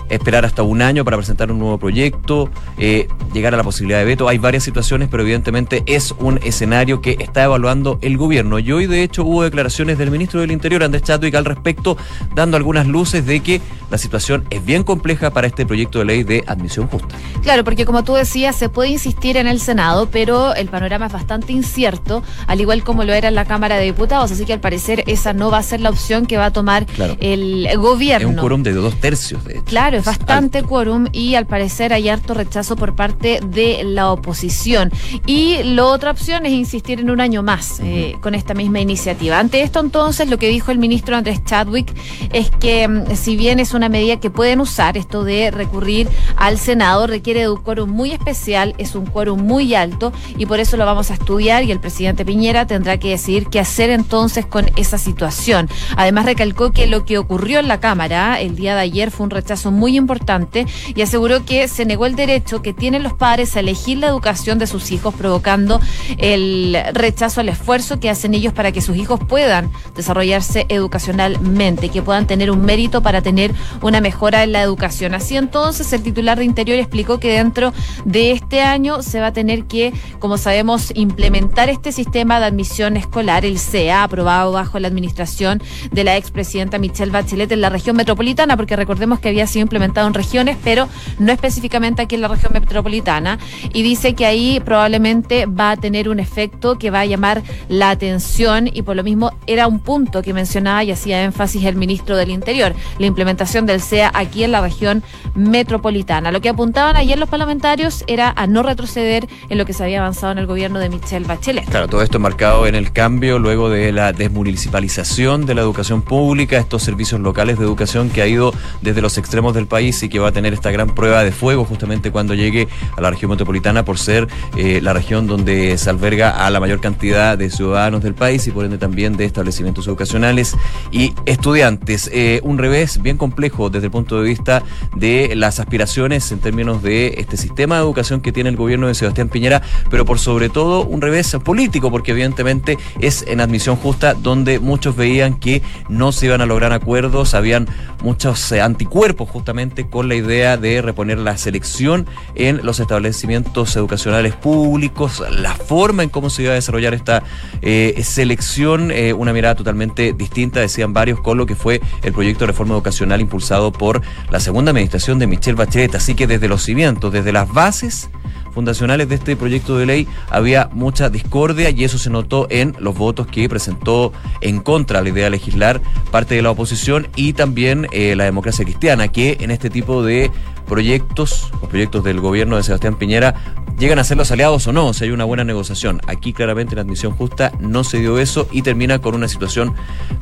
esperar 0.10 0.46
hasta 0.46 0.64
un 0.64 0.82
año 0.82 1.06
para 1.06 1.18
presentar 1.18 1.52
un 1.52 1.60
nuevo 1.60 1.78
proyecto, 1.78 2.50
eh, 2.78 3.08
llegar 3.34 3.54
a 3.54 3.58
la 3.58 3.64
posibilidad 3.64 4.00
de 4.00 4.06
veto. 4.06 4.28
Hay 4.28 4.38
varias 4.38 4.64
situaciones, 4.64 5.08
pero 5.10 5.24
evidentemente 5.24 5.84
es 5.86 6.14
un 6.20 6.40
escenario 6.44 7.02
que 7.02 7.18
está 7.20 7.44
evaluando 7.44 8.00
el 8.02 8.18
gobierno. 8.18 8.60
Y 8.60 8.72
hoy, 8.72 8.88
de 8.88 9.04
hecho, 9.04 9.24
hubo 9.24 9.44
declaraciones 9.44 9.98
del 9.98 10.12
ministro 10.12 10.42
del 10.42 10.52
Interior, 10.52 10.84
Andrés 10.84 11.04
Chadwick, 11.04 11.36
al 11.36 11.46
respecto, 11.46 11.98
dando 12.36 12.58
algunas 12.58 12.88
luces 12.88 13.26
de 13.26 13.40
que 13.42 13.62
la 13.90 13.98
situación 13.98 14.46
es 14.50 14.64
bien 14.64 14.84
compleja 14.84 15.32
para 15.32 15.48
este 15.48 15.66
proyecto 15.66 16.00
de 16.00 16.06
ley 16.06 16.24
de 16.24 16.44
admisión 16.48 16.88
justa. 16.88 17.16
Claro, 17.42 17.64
porque 17.64 17.86
como 17.86 18.04
tú 18.04 18.14
decías, 18.14 18.56
se 18.56 18.70
puede 18.70 18.90
insistir 18.90 19.38
en 19.38 19.48
el 19.48 19.60
Senado, 19.60 20.10
pero 20.12 20.54
el 20.56 20.68
panorama 20.68 21.08
es 21.08 21.14
bastante 21.14 21.54
incierto, 21.54 22.24
al 22.48 22.62
igual 22.62 22.84
como 22.84 23.04
lo 23.04 23.14
era 23.14 23.28
en 23.28 23.36
la 23.36 23.46
Cámara 23.46 23.78
de 23.78 23.86
Diputados, 23.86 24.32
así 24.32 24.46
que 24.46 24.54
al 24.54 24.60
parecer 24.60 25.04
esa 25.08 25.34
no 25.34 25.52
va 25.52 25.58
a 25.58 25.64
ser 25.64 25.82
la 25.82 25.90
opción 25.90 26.26
que 26.26 26.38
va 26.38 26.48
a 26.48 26.52
tomar 26.52 26.86
el 27.20 27.68
gobierno. 27.78 28.30
Es 28.30 28.36
un 28.36 28.42
quórum 28.42 28.64
de 28.64 28.74
dos 28.74 28.96
tercios, 29.00 29.44
de. 29.46 29.59
Claro, 29.70 29.98
es 29.98 30.06
bastante 30.06 30.64
quórum 30.64 31.06
y 31.12 31.36
al 31.36 31.46
parecer 31.46 31.94
hay 31.94 32.10
harto 32.10 32.34
rechazo 32.34 32.76
por 32.76 32.96
parte 32.96 33.40
de 33.46 33.84
la 33.84 34.12
oposición. 34.12 34.92
Y 35.28 35.62
la 35.62 35.86
otra 35.86 36.10
opción 36.10 36.48
es 36.48 36.54
insistir 36.54 37.00
en 37.00 37.12
un 37.12 37.22
año 37.22 37.44
más 37.44 37.80
eh, 37.80 38.16
con 38.20 38.34
esta 38.34 38.56
misma 38.56 38.80
iniciativa. 38.80 39.38
Ante 39.38 39.62
esto, 39.62 39.80
entonces, 39.80 40.28
lo 40.28 40.40
que 40.40 40.48
dijo 40.48 40.72
el 40.72 40.80
ministro 40.80 41.16
Andrés 41.16 41.44
Chadwick 41.46 41.94
es 42.34 42.50
que, 42.50 42.88
mm, 42.88 43.16
si 43.16 43.38
bien 43.38 43.60
es 43.60 43.76
una 43.76 43.90
medida 43.90 44.20
que 44.20 44.32
pueden 44.32 44.60
usar, 44.60 44.98
esto 44.98 45.24
de 45.24 45.52
recurrir 45.52 46.10
al 46.36 46.58
Senado 46.58 47.06
requiere 47.06 47.42
de 47.42 47.50
un 47.50 47.62
quórum 47.62 47.92
muy 47.92 48.12
especial, 48.12 48.74
es 48.80 48.96
un 48.96 49.06
quórum 49.06 49.40
muy 49.40 49.76
alto 49.76 50.12
y 50.36 50.48
por 50.48 50.60
eso 50.60 50.78
lo 50.78 50.86
vamos 50.88 51.12
a 51.12 51.14
estudiar 51.14 51.64
y 51.64 51.72
el 51.72 51.80
presidente 51.80 52.26
Piñera 52.26 52.66
tendrá 52.66 52.98
que 52.98 53.10
decidir 53.10 53.46
qué 53.46 53.60
hacer 53.60 53.92
entonces 53.92 54.48
con 54.48 54.66
esa 54.78 54.98
situación. 54.98 55.70
Además, 55.96 56.26
recalcó 56.26 56.72
que 56.72 56.88
lo 56.88 57.06
que 57.06 57.20
ocurrió 57.20 57.60
en 57.60 57.68
la 57.68 57.80
Cámara 57.80 58.42
el 58.42 58.56
día 58.56 58.74
de 58.74 58.82
ayer 58.82 59.12
fue 59.12 59.26
un 59.26 59.30
rechazo 59.30 59.59
muy 59.66 59.98
importante 59.98 60.66
y 60.96 61.02
aseguró 61.02 61.46
que 61.46 61.68
se 61.68 61.86
negó 61.86 62.06
el 62.06 62.16
derecho 62.16 62.62
que 62.62 62.74
tienen 62.74 63.04
los 63.04 63.14
padres 63.14 63.56
a 63.56 63.60
elegir 63.60 63.98
la 63.98 64.08
educación 64.08 64.60
de 64.60 64.68
sus 64.68 64.92
hijos, 64.92 65.14
provocando 65.14 65.80
el 66.18 66.78
rechazo 66.94 67.42
al 67.42 67.50
esfuerzo 67.50 68.00
que 68.00 68.10
hacen 68.10 68.34
ellos 68.34 68.54
para 68.54 68.72
que 68.72 68.82
sus 68.82 68.98
hijos 68.98 69.20
puedan 69.28 69.72
desarrollarse 69.96 70.66
educacionalmente, 70.70 71.90
que 71.90 72.02
puedan 72.02 72.28
tener 72.28 72.52
un 72.52 72.62
mérito 72.62 73.02
para 73.02 73.22
tener 73.22 73.54
una 73.82 74.02
mejora 74.02 74.44
en 74.44 74.52
la 74.52 74.62
educación. 74.62 75.14
Así 75.14 75.38
entonces, 75.38 75.92
el 75.94 76.02
titular 76.02 76.38
de 76.38 76.46
Interior 76.46 76.78
explicó 76.80 77.20
que 77.20 77.34
dentro 77.34 77.74
de 78.06 78.32
este 78.32 78.62
año 78.62 79.02
se 79.02 79.20
va 79.20 79.28
a 79.28 79.34
tener 79.34 79.66
que, 79.66 79.94
como 80.20 80.38
sabemos, 80.38 80.92
implementar 80.96 81.70
este 81.70 81.92
sistema 81.92 82.40
de 82.40 82.46
admisión 82.46 82.98
escolar, 82.98 83.46
el 83.46 83.60
CEA, 83.60 84.04
aprobado 84.04 84.52
bajo 84.52 84.80
la 84.80 84.88
administración 84.88 85.62
de 85.92 86.04
la 86.04 86.18
expresidenta 86.18 86.78
Michelle 86.78 87.12
Bachelet 87.12 87.52
en 87.52 87.62
la 87.62 87.70
región 87.70 87.96
metropolitana, 87.96 88.58
porque 88.58 88.76
recordemos 88.76 89.20
que 89.20 89.30
había 89.30 89.48
sido 89.50 89.64
implementado 89.64 90.08
en 90.08 90.14
regiones, 90.14 90.58
pero 90.64 90.88
no 91.18 91.32
específicamente 91.32 92.02
aquí 92.02 92.16
en 92.16 92.22
la 92.22 92.28
región 92.28 92.54
metropolitana. 92.54 93.40
Y 93.74 93.82
dice 93.84 94.14
que 94.14 94.26
ahí 94.26 94.62
probablemente 94.64 95.46
va 95.46 95.72
a 95.72 95.78
tener 95.78 96.10
un 96.10 96.20
efecto 96.20 96.78
que 96.78 96.92
va 96.92 97.02
a 97.02 97.06
llamar 97.06 97.44
la 97.68 97.90
atención 97.90 98.70
y 98.72 98.82
por 98.82 98.96
lo 98.96 99.04
mismo 99.04 99.32
era 99.48 99.68
un 99.68 99.80
punto 99.80 100.22
que 100.22 100.34
mencionaba 100.34 100.84
y 100.84 100.92
hacía 100.92 101.24
énfasis 101.24 101.66
el 101.66 101.76
ministro 101.76 102.16
del 102.16 102.30
Interior, 102.30 102.74
la 102.98 103.06
implementación 103.06 103.66
del 103.66 103.82
CEA 103.82 104.12
aquí 104.14 104.44
en 104.44 104.52
la 104.52 104.62
región 104.62 105.04
metropolitana. 105.36 106.32
Lo 106.32 106.42
que 106.42 106.50
apuntaban 106.50 106.96
ayer 106.96 107.18
los 107.18 107.30
parlamentarios 107.30 108.04
era 108.08 108.34
a 108.36 108.48
no 108.48 108.64
retroceder 108.64 109.28
en 109.50 109.58
lo 109.58 109.66
que 109.66 109.74
se 109.74 109.84
había 109.84 110.00
avanzado 110.00 110.32
en 110.32 110.38
el 110.38 110.46
gobierno 110.46 110.80
de 110.80 110.90
Michelle 110.90 111.26
Bachelet. 111.26 111.66
Claro, 111.66 111.88
todo 111.88 112.02
esto 112.02 112.20
marcado 112.20 112.68
en 112.68 112.76
el 112.76 112.92
cambio 112.92 113.40
luego 113.40 113.70
de 113.70 113.92
la 113.92 114.14
desmunicipalización 114.14 115.46
de 115.46 115.56
la 115.56 115.62
educación 115.62 116.02
pública, 116.02 116.58
estos 116.58 116.84
servicios 116.84 117.22
locales 117.22 117.58
de 117.58 117.66
educación 117.66 118.10
que 118.10 118.22
ha 118.22 118.28
ido 118.28 118.54
desde 118.82 119.02
los 119.02 119.18
extremos 119.18 119.39
del 119.40 119.68
país 119.68 120.04
y 120.04 120.10
que 120.10 120.20
va 120.20 120.28
a 120.28 120.32
tener 120.34 120.54
esta 120.54 120.70
gran 120.70 120.94
prueba 120.94 121.24
de 121.24 121.32
fuego 121.32 121.64
justamente 121.64 122.12
cuando 122.12 122.34
llegue 122.36 122.68
a 122.96 123.02
la 123.02 123.10
región 123.10 123.32
metropolitana 123.32 123.86
por 123.86 123.98
ser 123.98 124.28
eh, 124.58 124.82
la 124.82 124.92
región 124.92 125.28
donde 125.28 125.78
se 125.78 125.90
alberga 125.90 126.46
a 126.46 126.50
la 126.50 126.60
mayor 126.60 126.82
cantidad 126.82 127.38
de 127.38 127.50
ciudadanos 127.50 128.04
del 128.04 128.14
país 128.14 128.46
y 128.48 128.52
por 128.52 128.66
ende 128.66 128.78
también 128.78 129.16
de 129.16 129.24
establecimientos 129.24 129.88
educacionales 129.88 130.56
y 130.92 131.14
estudiantes. 131.26 132.10
Eh, 132.14 132.42
un 132.44 132.58
revés 132.58 133.02
bien 133.02 133.18
complejo 133.18 133.70
desde 133.70 133.86
el 133.86 133.92
punto 133.92 134.22
de 134.22 134.28
vista 134.28 134.62
de 134.96 135.34
las 135.36 135.62
aspiraciones 135.62 136.32
en 136.34 136.40
términos 136.40 136.84
de 136.84 137.16
este 137.18 137.38
sistema 137.38 137.76
de 137.76 137.82
educación 137.82 138.20
que 138.20 138.34
tiene 138.34 138.50
el 138.50 138.58
gobierno 138.58 138.88
de 138.88 138.94
Sebastián 138.94 139.30
Piñera, 139.30 139.62
pero 139.90 140.04
por 140.04 140.20
sobre 140.20 140.50
todo 140.50 140.84
un 140.84 141.00
revés 141.00 141.36
político, 141.44 141.90
porque 141.90 142.12
evidentemente 142.12 142.78
es 143.00 143.24
en 143.26 143.40
admisión 143.40 143.78
justa 143.78 144.16
donde 144.16 144.60
muchos 144.60 144.98
veían 144.98 145.40
que 145.40 145.62
no 145.88 146.12
se 146.12 146.26
iban 146.26 146.42
a 146.42 146.46
lograr 146.46 146.74
acuerdos, 146.74 147.34
habían 147.34 147.68
muchos 148.02 148.52
eh, 148.52 148.62
anticuerpos 148.62 149.30
justamente 149.30 149.88
con 149.88 150.08
la 150.08 150.16
idea 150.16 150.58
de 150.58 150.82
reponer 150.82 151.18
la 151.20 151.38
selección 151.38 152.08
en 152.36 152.62
los 152.64 152.80
establecimientos 152.80 153.76
educacionales 153.76 154.34
públicos, 154.34 155.24
la 155.32 155.56
forma 155.56 156.04
en 156.04 156.10
cómo 156.10 156.30
se 156.30 156.44
iba 156.44 156.52
a 156.52 156.56
desarrollar 156.56 156.94
esta 156.94 157.24
eh, 157.62 158.00
selección, 158.04 158.92
eh, 158.92 159.14
una 159.14 159.34
mirada 159.34 159.56
totalmente 159.56 160.14
distinta, 160.14 160.60
decían 160.60 160.94
varios, 160.94 161.20
con 161.20 161.38
lo 161.38 161.46
que 161.46 161.56
fue 161.56 161.82
el 162.04 162.14
proyecto 162.14 162.42
de 162.42 162.48
reforma 162.48 162.74
educacional 162.74 163.22
impulsado 163.22 163.72
por 163.72 164.02
la 164.30 164.40
segunda 164.40 164.72
administración 164.72 165.20
de 165.20 165.28
Michelle 165.28 165.58
Bachelet. 165.58 165.96
Así 165.96 166.16
que 166.16 166.28
desde 166.28 166.48
los 166.48 166.64
cimientos, 166.64 167.12
desde 167.12 167.32
las 167.32 167.52
bases, 167.52 168.10
fundacionales 168.52 169.10
de 169.10 169.16
este 169.16 169.36
proyecto 169.36 169.78
de 169.78 169.86
ley 169.86 170.08
había 170.30 170.70
mucha 170.72 171.10
discordia 171.10 171.70
y 171.70 171.84
eso 171.84 171.98
se 171.98 172.10
notó 172.10 172.48
en 172.50 172.76
los 172.80 172.98
votos 172.98 173.28
que 173.28 173.48
presentó 173.50 174.12
en 174.42 174.60
contra 174.60 175.02
la 175.02 175.10
idea 175.10 175.26
de 175.26 175.32
legislar 175.32 175.82
parte 176.12 176.36
de 176.36 176.42
la 176.42 176.52
oposición 176.52 177.08
y 177.16 177.34
también 177.34 177.88
eh, 177.92 178.16
la 178.16 178.26
democracia 178.26 178.66
cristiana, 178.66 179.08
que 179.08 179.38
en 179.40 179.52
este 179.52 179.70
tipo 179.70 180.04
de 180.04 180.32
proyectos, 180.68 181.52
los 181.62 181.70
proyectos 181.70 182.04
del 182.04 182.22
gobierno 182.22 182.56
de 182.56 182.64
Sebastián 182.64 182.96
Piñera, 182.96 183.36
llegan 183.80 183.98
a 183.98 184.04
ser 184.04 184.18
los 184.18 184.30
aliados 184.32 184.68
o 184.68 184.74
no, 184.74 184.94
si 184.94 185.06
hay 185.06 185.12
una 185.12 185.24
buena 185.24 185.44
negociación. 185.44 186.02
Aquí 186.06 186.34
claramente 186.34 186.74
en 186.74 186.78
la 186.78 186.82
admisión 186.84 187.14
justa 187.14 187.52
no 187.60 187.84
se 187.84 188.00
dio 188.00 188.20
eso 188.20 188.48
y 188.52 188.62
termina 188.62 189.00
con 189.00 189.16
una 189.16 189.28
situación 189.28 189.74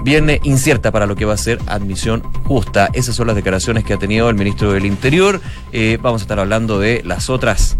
bien 0.04 0.30
eh, 0.30 0.40
incierta 0.44 0.92
para 0.92 1.06
lo 1.06 1.16
que 1.16 1.26
va 1.26 1.34
a 1.34 1.38
ser 1.38 1.60
admisión 1.68 2.24
justa. 2.46 2.90
Esas 2.94 3.16
son 3.16 3.28
las 3.28 3.36
declaraciones 3.36 3.84
que 3.84 3.94
ha 3.94 3.98
tenido 3.98 4.30
el 4.30 4.36
ministro 4.36 4.72
del 4.72 4.86
Interior. 4.86 5.42
Eh, 5.74 5.98
vamos 6.02 6.22
a 6.22 6.24
estar 6.24 6.40
hablando 6.40 6.80
de 6.80 7.02
las 7.04 7.30
otras 7.30 7.78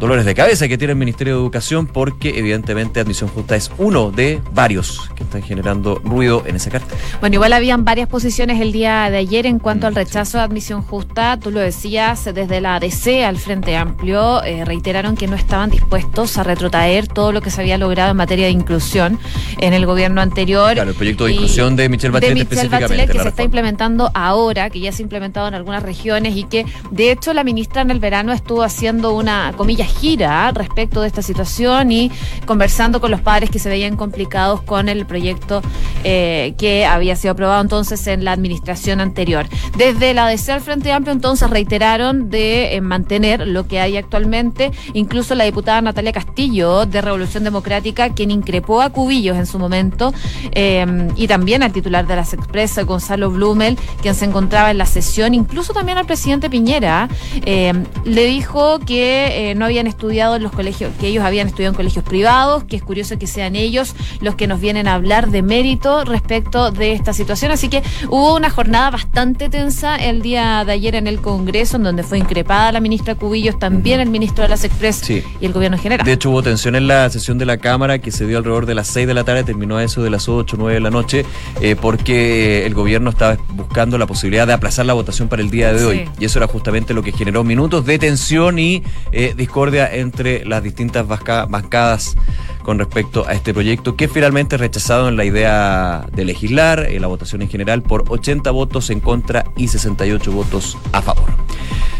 dolores 0.00 0.24
de 0.24 0.34
cabeza 0.34 0.68
que 0.68 0.78
tiene 0.78 0.92
el 0.92 0.98
Ministerio 0.98 1.34
de 1.34 1.40
Educación 1.40 1.86
porque 1.86 2.38
evidentemente 2.38 3.00
admisión 3.00 3.28
justa 3.28 3.56
es 3.56 3.70
uno 3.78 4.10
de 4.10 4.40
varios 4.52 5.10
que 5.16 5.24
están 5.24 5.42
generando 5.42 5.96
ruido 6.04 6.44
en 6.46 6.56
esa 6.56 6.70
carta. 6.70 6.94
Bueno, 7.20 7.34
igual 7.34 7.52
habían 7.52 7.84
varias 7.84 8.08
posiciones 8.08 8.60
el 8.60 8.72
día 8.72 9.10
de 9.10 9.18
ayer 9.18 9.46
en 9.46 9.58
cuanto 9.58 9.86
al 9.86 9.92
mm, 9.94 9.96
rechazo 9.96 10.38
de 10.38 10.44
admisión 10.44 10.82
justa. 10.82 11.38
Tú 11.38 11.50
lo 11.50 11.60
decías, 11.60 12.24
desde 12.24 12.60
la 12.60 12.76
ADC 12.76 13.24
al 13.26 13.38
Frente 13.38 13.76
Amplio 13.76 14.42
eh, 14.44 14.64
reiteraron 14.64 15.16
que 15.16 15.26
no 15.26 15.36
estaban 15.36 15.70
dispuestos 15.70 16.38
a 16.38 16.44
retrotraer 16.44 17.08
todo 17.08 17.32
lo 17.32 17.40
que 17.40 17.50
se 17.50 17.60
había 17.60 17.78
logrado 17.78 18.12
en 18.12 18.16
materia 18.16 18.46
de 18.46 18.52
inclusión 18.52 19.18
en 19.58 19.72
el 19.72 19.84
gobierno 19.86 20.20
anterior. 20.20 20.74
Claro, 20.74 20.90
el 20.90 20.96
proyecto 20.96 21.24
de 21.24 21.32
inclusión 21.32 21.74
de 21.74 21.88
Michelle 21.88 22.12
Bachelet, 22.12 22.48
de 22.48 22.56
Michelle 22.56 22.68
Bachelet 22.68 23.10
que 23.10 23.18
se 23.18 23.28
está 23.28 23.42
implementando 23.42 24.10
ahora, 24.14 24.70
que 24.70 24.80
ya 24.80 24.92
se 24.92 25.02
ha 25.02 25.04
implementado 25.04 25.48
en 25.48 25.54
algunas 25.54 25.82
regiones 25.82 26.36
y 26.36 26.44
que 26.44 26.66
de 26.90 27.10
hecho 27.10 27.32
la 27.32 27.42
ministra 27.42 27.82
en 27.82 27.90
el 27.90 27.98
verano 27.98 28.32
estuvo 28.32 28.62
haciendo 28.62 29.12
una 29.12 29.52
comillas 29.56 29.87
gira 29.88 30.50
respecto 30.52 31.00
de 31.00 31.08
esta 31.08 31.22
situación 31.22 31.90
y 31.90 32.10
conversando 32.46 33.00
con 33.00 33.10
los 33.10 33.20
padres 33.20 33.50
que 33.50 33.58
se 33.58 33.68
veían 33.68 33.96
complicados 33.96 34.62
con 34.62 34.88
el 34.88 35.06
proyecto 35.06 35.62
eh, 36.04 36.54
que 36.58 36.86
había 36.86 37.16
sido 37.16 37.32
aprobado 37.32 37.60
entonces 37.60 38.06
en 38.06 38.24
la 38.24 38.32
administración 38.32 39.00
anterior. 39.00 39.46
Desde 39.76 40.14
la 40.14 40.28
DC 40.28 40.52
al 40.52 40.60
Frente 40.60 40.92
Amplio 40.92 41.12
entonces 41.12 41.50
reiteraron 41.50 42.30
de 42.30 42.76
eh, 42.76 42.80
mantener 42.80 43.46
lo 43.46 43.66
que 43.66 43.80
hay 43.80 43.96
actualmente, 43.96 44.70
incluso 44.92 45.34
la 45.34 45.44
diputada 45.44 45.80
Natalia 45.80 46.12
Castillo 46.12 46.86
de 46.86 47.00
Revolución 47.00 47.44
Democrática, 47.44 48.10
quien 48.10 48.30
increpó 48.30 48.80
a 48.80 48.90
Cubillos 48.90 49.36
en 49.36 49.46
su 49.46 49.58
momento, 49.58 50.14
eh, 50.52 50.86
y 51.16 51.26
también 51.26 51.62
al 51.62 51.72
titular 51.72 52.06
de 52.06 52.16
las 52.16 52.32
Express, 52.32 52.78
Gonzalo 52.84 53.30
Blumel, 53.30 53.76
quien 54.00 54.14
se 54.14 54.24
encontraba 54.24 54.70
en 54.70 54.78
la 54.78 54.86
sesión, 54.86 55.34
incluso 55.34 55.72
también 55.72 55.98
al 55.98 56.06
presidente 56.06 56.48
Piñera, 56.48 57.08
le 57.44 58.26
dijo 58.26 58.78
que 58.80 59.54
no 59.56 59.66
habían 59.78 59.86
estudiado 59.86 60.34
en 60.34 60.42
los 60.42 60.50
colegios, 60.50 60.92
que 60.98 61.06
ellos 61.06 61.22
habían 61.22 61.46
estudiado 61.46 61.72
en 61.72 61.76
colegios 61.76 62.04
privados, 62.04 62.64
que 62.64 62.74
es 62.74 62.82
curioso 62.82 63.16
que 63.16 63.28
sean 63.28 63.54
ellos 63.54 63.94
los 64.20 64.34
que 64.34 64.48
nos 64.48 64.60
vienen 64.60 64.88
a 64.88 64.94
hablar 64.94 65.30
de 65.30 65.40
mérito 65.42 66.04
respecto 66.04 66.72
de 66.72 66.94
esta 66.94 67.12
situación. 67.12 67.52
Así 67.52 67.68
que 67.68 67.84
hubo 68.08 68.34
una 68.34 68.50
jornada 68.50 68.90
bastante 68.90 69.48
tensa 69.48 69.94
el 69.94 70.20
día 70.20 70.64
de 70.64 70.72
ayer 70.72 70.96
en 70.96 71.06
el 71.06 71.20
Congreso, 71.20 71.76
en 71.76 71.84
donde 71.84 72.02
fue 72.02 72.18
increpada 72.18 72.72
la 72.72 72.80
ministra 72.80 73.14
Cubillos, 73.14 73.56
también 73.60 74.00
el 74.00 74.10
ministro 74.10 74.42
de 74.42 74.48
las 74.48 74.64
Express 74.64 75.08
y 75.10 75.22
el 75.40 75.52
gobierno 75.52 75.76
en 75.76 75.82
general. 75.84 76.04
De 76.04 76.12
hecho, 76.12 76.30
hubo 76.30 76.42
tensión 76.42 76.74
en 76.74 76.88
la 76.88 77.08
sesión 77.08 77.38
de 77.38 77.46
la 77.46 77.58
Cámara 77.58 78.00
que 78.00 78.10
se 78.10 78.26
dio 78.26 78.38
alrededor 78.38 78.66
de 78.66 78.74
las 78.74 78.88
6 78.88 79.06
de 79.06 79.14
la 79.14 79.22
tarde, 79.22 79.44
terminó 79.44 79.76
a 79.76 79.84
eso 79.84 80.02
de 80.02 80.10
las 80.10 80.28
8 80.28 80.56
o 80.56 80.58
9 80.58 80.74
de 80.74 80.80
la 80.80 80.90
noche, 80.90 81.24
eh, 81.60 81.76
porque 81.80 82.66
el 82.66 82.74
gobierno 82.74 83.10
estaba 83.10 83.36
buscando 83.50 83.96
la 83.96 84.08
posibilidad 84.08 84.44
de 84.44 84.54
aplazar 84.54 84.86
la 84.86 84.94
votación 84.94 85.28
para 85.28 85.40
el 85.40 85.50
día 85.50 85.72
de 85.72 85.84
hoy. 85.84 86.10
Y 86.18 86.24
eso 86.24 86.40
era 86.40 86.48
justamente 86.48 86.94
lo 86.94 87.04
que 87.04 87.12
generó 87.12 87.44
minutos 87.44 87.86
de 87.86 87.96
tensión 88.00 88.58
y 88.58 88.82
eh, 89.12 89.34
discordia 89.36 89.67
entre 89.74 90.44
las 90.44 90.62
distintas 90.62 91.06
bancadas 91.06 92.16
con 92.62 92.78
respecto 92.78 93.26
a 93.26 93.32
este 93.32 93.54
proyecto 93.54 93.96
que 93.96 94.08
finalmente 94.08 94.56
rechazado 94.56 95.08
en 95.08 95.16
la 95.16 95.24
idea 95.24 96.06
de 96.12 96.24
legislar, 96.24 96.86
en 96.90 97.00
la 97.02 97.08
votación 97.08 97.42
en 97.42 97.48
general, 97.48 97.82
por 97.82 98.04
80 98.08 98.50
votos 98.50 98.90
en 98.90 99.00
contra 99.00 99.44
y 99.56 99.68
68 99.68 100.32
votos 100.32 100.76
a 100.92 101.02
favor. 101.02 101.30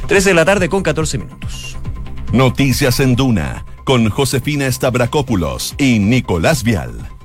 13 0.07 0.31
de 0.31 0.35
la 0.35 0.45
tarde 0.45 0.69
con 0.69 0.83
14 0.83 1.19
minutos. 1.19 1.77
Noticias 2.33 3.01
en 3.01 3.17
Duna 3.17 3.65
con 3.85 4.11
Josefina 4.11 4.71
Stavrakopoulos 4.71 5.75
y 5.79 5.99
Nicolás 5.99 6.63
Vial. 6.63 7.18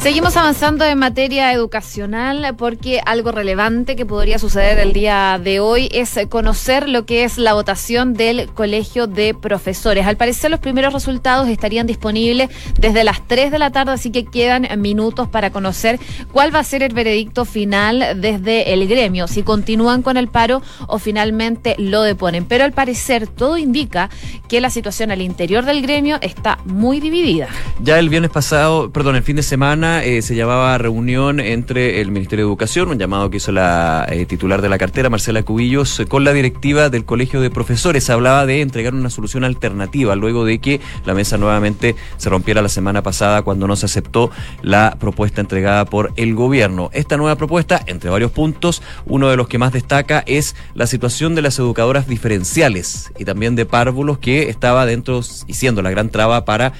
Seguimos 0.00 0.34
avanzando 0.38 0.86
en 0.86 0.98
materia 0.98 1.52
educacional 1.52 2.54
porque 2.56 3.02
algo 3.04 3.32
relevante 3.32 3.96
que 3.96 4.06
podría 4.06 4.38
suceder 4.38 4.78
el 4.78 4.94
día 4.94 5.38
de 5.38 5.60
hoy 5.60 5.90
es 5.92 6.18
conocer 6.30 6.88
lo 6.88 7.04
que 7.04 7.24
es 7.24 7.36
la 7.36 7.52
votación 7.52 8.14
del 8.14 8.48
Colegio 8.48 9.06
de 9.06 9.34
Profesores. 9.34 10.06
Al 10.06 10.16
parecer 10.16 10.50
los 10.50 10.58
primeros 10.58 10.94
resultados 10.94 11.48
estarían 11.48 11.86
disponibles 11.86 12.48
desde 12.78 13.04
las 13.04 13.28
3 13.28 13.50
de 13.50 13.58
la 13.58 13.72
tarde, 13.72 13.92
así 13.92 14.10
que 14.10 14.24
quedan 14.24 14.66
minutos 14.80 15.28
para 15.28 15.50
conocer 15.50 16.00
cuál 16.32 16.52
va 16.52 16.60
a 16.60 16.64
ser 16.64 16.82
el 16.82 16.94
veredicto 16.94 17.44
final 17.44 18.22
desde 18.22 18.72
el 18.72 18.88
gremio, 18.88 19.28
si 19.28 19.42
continúan 19.42 20.00
con 20.00 20.16
el 20.16 20.28
paro 20.28 20.62
o 20.86 20.98
finalmente 20.98 21.74
lo 21.76 22.00
deponen. 22.00 22.46
Pero 22.46 22.64
al 22.64 22.72
parecer 22.72 23.26
todo 23.26 23.58
indica 23.58 24.08
que 24.48 24.62
la 24.62 24.70
situación 24.70 25.10
al 25.10 25.20
interior 25.20 25.66
del 25.66 25.82
gremio 25.82 26.16
está 26.22 26.58
muy 26.64 27.00
dividida. 27.00 27.48
Ya 27.82 27.98
el 27.98 28.08
viernes 28.08 28.30
pasado, 28.30 28.90
perdón, 28.90 29.16
el 29.16 29.22
fin 29.22 29.36
de 29.36 29.42
semana, 29.42 29.89
eh, 29.98 30.22
se 30.22 30.36
llamaba 30.36 30.78
reunión 30.78 31.40
entre 31.40 32.00
el 32.00 32.10
Ministerio 32.10 32.44
de 32.44 32.48
Educación, 32.48 32.88
un 32.88 32.98
llamado 32.98 33.30
que 33.30 33.38
hizo 33.38 33.50
la 33.50 34.06
eh, 34.08 34.24
titular 34.24 34.62
de 34.62 34.68
la 34.68 34.78
cartera, 34.78 35.10
Marcela 35.10 35.42
Cubillos, 35.42 36.00
eh, 36.00 36.06
con 36.06 36.22
la 36.22 36.32
directiva 36.32 36.88
del 36.88 37.04
Colegio 37.04 37.40
de 37.40 37.50
Profesores. 37.50 38.08
Hablaba 38.08 38.46
de 38.46 38.60
entregar 38.60 38.94
una 38.94 39.10
solución 39.10 39.42
alternativa 39.42 40.14
luego 40.14 40.44
de 40.44 40.60
que 40.60 40.80
la 41.04 41.14
mesa 41.14 41.36
nuevamente 41.36 41.96
se 42.16 42.30
rompiera 42.30 42.62
la 42.62 42.68
semana 42.68 43.02
pasada 43.02 43.42
cuando 43.42 43.66
no 43.66 43.74
se 43.74 43.86
aceptó 43.86 44.30
la 44.62 44.96
propuesta 45.00 45.40
entregada 45.40 45.84
por 45.84 46.12
el 46.16 46.34
gobierno. 46.34 46.90
Esta 46.92 47.16
nueva 47.16 47.36
propuesta, 47.36 47.82
entre 47.86 48.10
varios 48.10 48.30
puntos, 48.30 48.82
uno 49.06 49.28
de 49.28 49.36
los 49.36 49.48
que 49.48 49.58
más 49.58 49.72
destaca 49.72 50.22
es 50.26 50.54
la 50.74 50.86
situación 50.86 51.34
de 51.34 51.42
las 51.42 51.58
educadoras 51.58 52.06
diferenciales 52.06 53.12
y 53.18 53.24
también 53.24 53.56
de 53.56 53.66
párvulos 53.66 54.18
que 54.18 54.48
estaba 54.48 54.86
dentro 54.86 55.20
y 55.46 55.54
siendo 55.54 55.82
la 55.82 55.90
gran 55.90 56.10
traba 56.10 56.44
para 56.44 56.72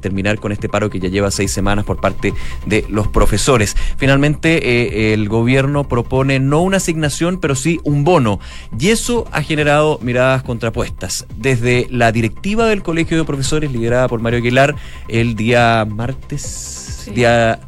terminar 0.00 0.38
con 0.38 0.52
este 0.52 0.68
paro 0.70 0.88
que 0.88 1.00
ya 1.00 1.08
lleva 1.08 1.30
seis 1.30 1.52
semanas 1.52 1.84
por 1.84 2.00
parte 2.00 2.29
de 2.66 2.84
los 2.88 3.08
profesores. 3.08 3.76
Finalmente, 3.96 4.58
eh, 4.58 5.12
el 5.12 5.28
gobierno 5.28 5.88
propone 5.88 6.40
no 6.40 6.62
una 6.62 6.78
asignación, 6.78 7.38
pero 7.38 7.54
sí 7.54 7.80
un 7.84 8.04
bono. 8.04 8.40
Y 8.78 8.88
eso 8.88 9.26
ha 9.32 9.42
generado 9.42 9.98
miradas 10.02 10.42
contrapuestas. 10.42 11.26
Desde 11.36 11.86
la 11.90 12.12
directiva 12.12 12.66
del 12.66 12.82
Colegio 12.82 13.18
de 13.18 13.24
Profesores, 13.24 13.72
liderada 13.72 14.08
por 14.08 14.20
Mario 14.20 14.38
Aguilar, 14.38 14.74
el 15.08 15.34
día 15.34 15.86
martes, 15.88 17.10
día 17.14 17.60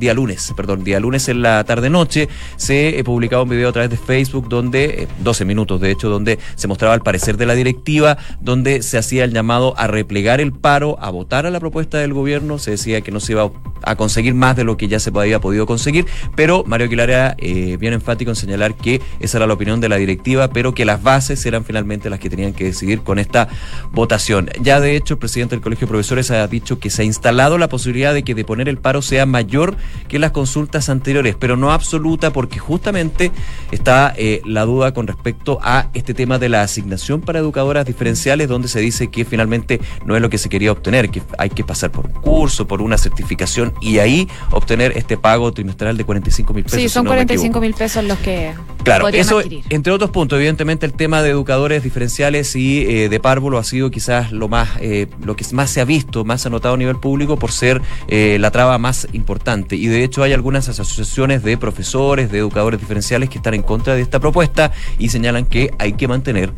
día 0.00 0.14
lunes, 0.14 0.52
perdón, 0.56 0.82
día 0.82 0.98
lunes 0.98 1.28
en 1.28 1.42
la 1.42 1.62
tarde-noche, 1.62 2.28
se 2.56 2.98
eh, 2.98 3.04
publicaba 3.04 3.44
un 3.44 3.50
video 3.50 3.68
a 3.68 3.72
través 3.72 3.90
de 3.90 3.96
Facebook 3.96 4.48
donde, 4.48 5.06
12 5.20 5.42
eh, 5.42 5.46
minutos 5.46 5.80
de 5.80 5.90
hecho, 5.90 6.08
donde 6.08 6.38
se 6.56 6.66
mostraba 6.66 6.94
el 6.94 7.02
parecer 7.02 7.36
de 7.36 7.46
la 7.46 7.54
directiva, 7.54 8.18
donde 8.40 8.82
se 8.82 8.98
hacía 8.98 9.24
el 9.24 9.32
llamado 9.32 9.74
a 9.76 9.86
replegar 9.86 10.40
el 10.40 10.52
paro, 10.52 10.96
a 11.00 11.10
votar 11.10 11.46
a 11.46 11.50
la 11.50 11.60
propuesta 11.60 11.98
del 11.98 12.14
gobierno, 12.14 12.58
se 12.58 12.72
decía 12.72 13.02
que 13.02 13.12
no 13.12 13.20
se 13.20 13.32
iba 13.32 13.52
a 13.82 13.96
conseguir 13.96 14.34
más 14.34 14.56
de 14.56 14.64
lo 14.64 14.76
que 14.76 14.88
ya 14.88 14.98
se 14.98 15.10
había 15.14 15.40
podido 15.40 15.66
conseguir, 15.66 16.06
pero 16.34 16.64
Mario 16.64 16.86
Aguilar 16.86 17.10
era 17.10 17.34
eh, 17.38 17.76
bien 17.78 17.92
enfático 17.92 18.30
en 18.30 18.36
señalar 18.36 18.74
que 18.74 19.00
esa 19.20 19.38
era 19.38 19.46
la 19.46 19.54
opinión 19.54 19.80
de 19.80 19.88
la 19.88 19.96
directiva, 19.96 20.48
pero 20.48 20.74
que 20.74 20.84
las 20.84 21.02
bases 21.02 21.44
eran 21.46 21.64
finalmente 21.64 22.10
las 22.10 22.20
que 22.20 22.30
tenían 22.30 22.52
que 22.52 22.64
decidir 22.64 23.02
con 23.02 23.18
esta 23.18 23.48
votación. 23.92 24.50
Ya 24.62 24.80
de 24.80 24.96
hecho, 24.96 25.14
el 25.14 25.18
presidente 25.18 25.54
del 25.54 25.62
Colegio 25.62 25.86
de 25.86 25.90
Profesores 25.90 26.30
ha 26.30 26.46
dicho 26.46 26.78
que 26.78 26.90
se 26.90 27.02
ha 27.02 27.04
instalado 27.04 27.58
la 27.58 27.68
posibilidad 27.68 28.14
de 28.14 28.22
que 28.22 28.34
de 28.34 28.44
poner 28.44 28.68
el 28.68 28.78
paro 28.78 29.02
sea 29.02 29.26
mayor 29.26 29.76
que 30.08 30.18
las 30.18 30.32
consultas 30.32 30.88
anteriores, 30.88 31.36
pero 31.38 31.56
no 31.56 31.70
absoluta 31.72 32.32
porque 32.32 32.58
justamente 32.58 33.30
está 33.70 34.12
eh, 34.16 34.42
la 34.44 34.64
duda 34.64 34.92
con 34.92 35.06
respecto 35.06 35.58
a 35.62 35.88
este 35.94 36.14
tema 36.14 36.38
de 36.38 36.48
la 36.48 36.62
asignación 36.62 37.20
para 37.20 37.38
educadoras 37.38 37.86
diferenciales, 37.86 38.48
donde 38.48 38.68
se 38.68 38.80
dice 38.80 39.08
que 39.08 39.24
finalmente 39.24 39.80
no 40.04 40.16
es 40.16 40.22
lo 40.22 40.28
que 40.28 40.38
se 40.38 40.48
quería 40.48 40.72
obtener, 40.72 41.10
que 41.10 41.22
hay 41.38 41.50
que 41.50 41.64
pasar 41.64 41.90
por 41.90 42.06
un 42.06 42.12
curso, 42.12 42.66
por 42.66 42.82
una 42.82 42.98
certificación 42.98 43.72
y 43.80 43.98
ahí 43.98 44.28
obtener 44.50 44.92
este 44.96 45.16
pago 45.16 45.52
trimestral 45.52 45.96
de 45.96 46.04
45 46.04 46.54
mil 46.54 46.64
pesos. 46.64 46.80
Sí, 46.80 46.88
son 46.88 47.06
45 47.06 47.60
mil 47.60 47.74
pesos 47.74 48.04
los 48.04 48.18
que... 48.18 48.52
Claro, 48.82 49.08
eso 49.08 49.42
entre 49.68 49.92
otros 49.92 50.10
puntos, 50.10 50.38
evidentemente 50.38 50.86
el 50.86 50.94
tema 50.94 51.22
de 51.22 51.30
educadores 51.30 51.82
diferenciales 51.82 52.56
y 52.56 52.82
eh, 52.82 53.08
de 53.10 53.20
párvulo 53.20 53.58
ha 53.58 53.64
sido 53.64 53.90
quizás 53.90 54.32
lo 54.32 54.48
más, 54.48 54.70
eh, 54.80 55.06
lo 55.22 55.36
que 55.36 55.44
más 55.52 55.70
se 55.70 55.82
ha 55.82 55.84
visto, 55.84 56.24
más 56.24 56.42
se 56.42 56.48
ha 56.48 56.50
notado 56.50 56.74
a 56.74 56.78
nivel 56.78 56.96
público 56.96 57.36
por 57.36 57.52
ser 57.52 57.82
la 58.08 58.50
traba 58.50 58.78
más 58.78 59.06
importante 59.12 59.76
y 59.80 59.88
de 59.88 60.04
hecho 60.04 60.22
hay 60.22 60.32
algunas 60.32 60.68
asociaciones 60.68 61.42
de 61.42 61.56
profesores, 61.56 62.30
de 62.30 62.38
educadores 62.38 62.78
diferenciales 62.78 63.30
que 63.30 63.38
están 63.38 63.54
en 63.54 63.62
contra 63.62 63.94
de 63.94 64.02
esta 64.02 64.20
propuesta 64.20 64.72
y 64.98 65.08
señalan 65.08 65.46
que 65.46 65.70
hay 65.78 65.94
que 65.94 66.06
mantener 66.06 66.52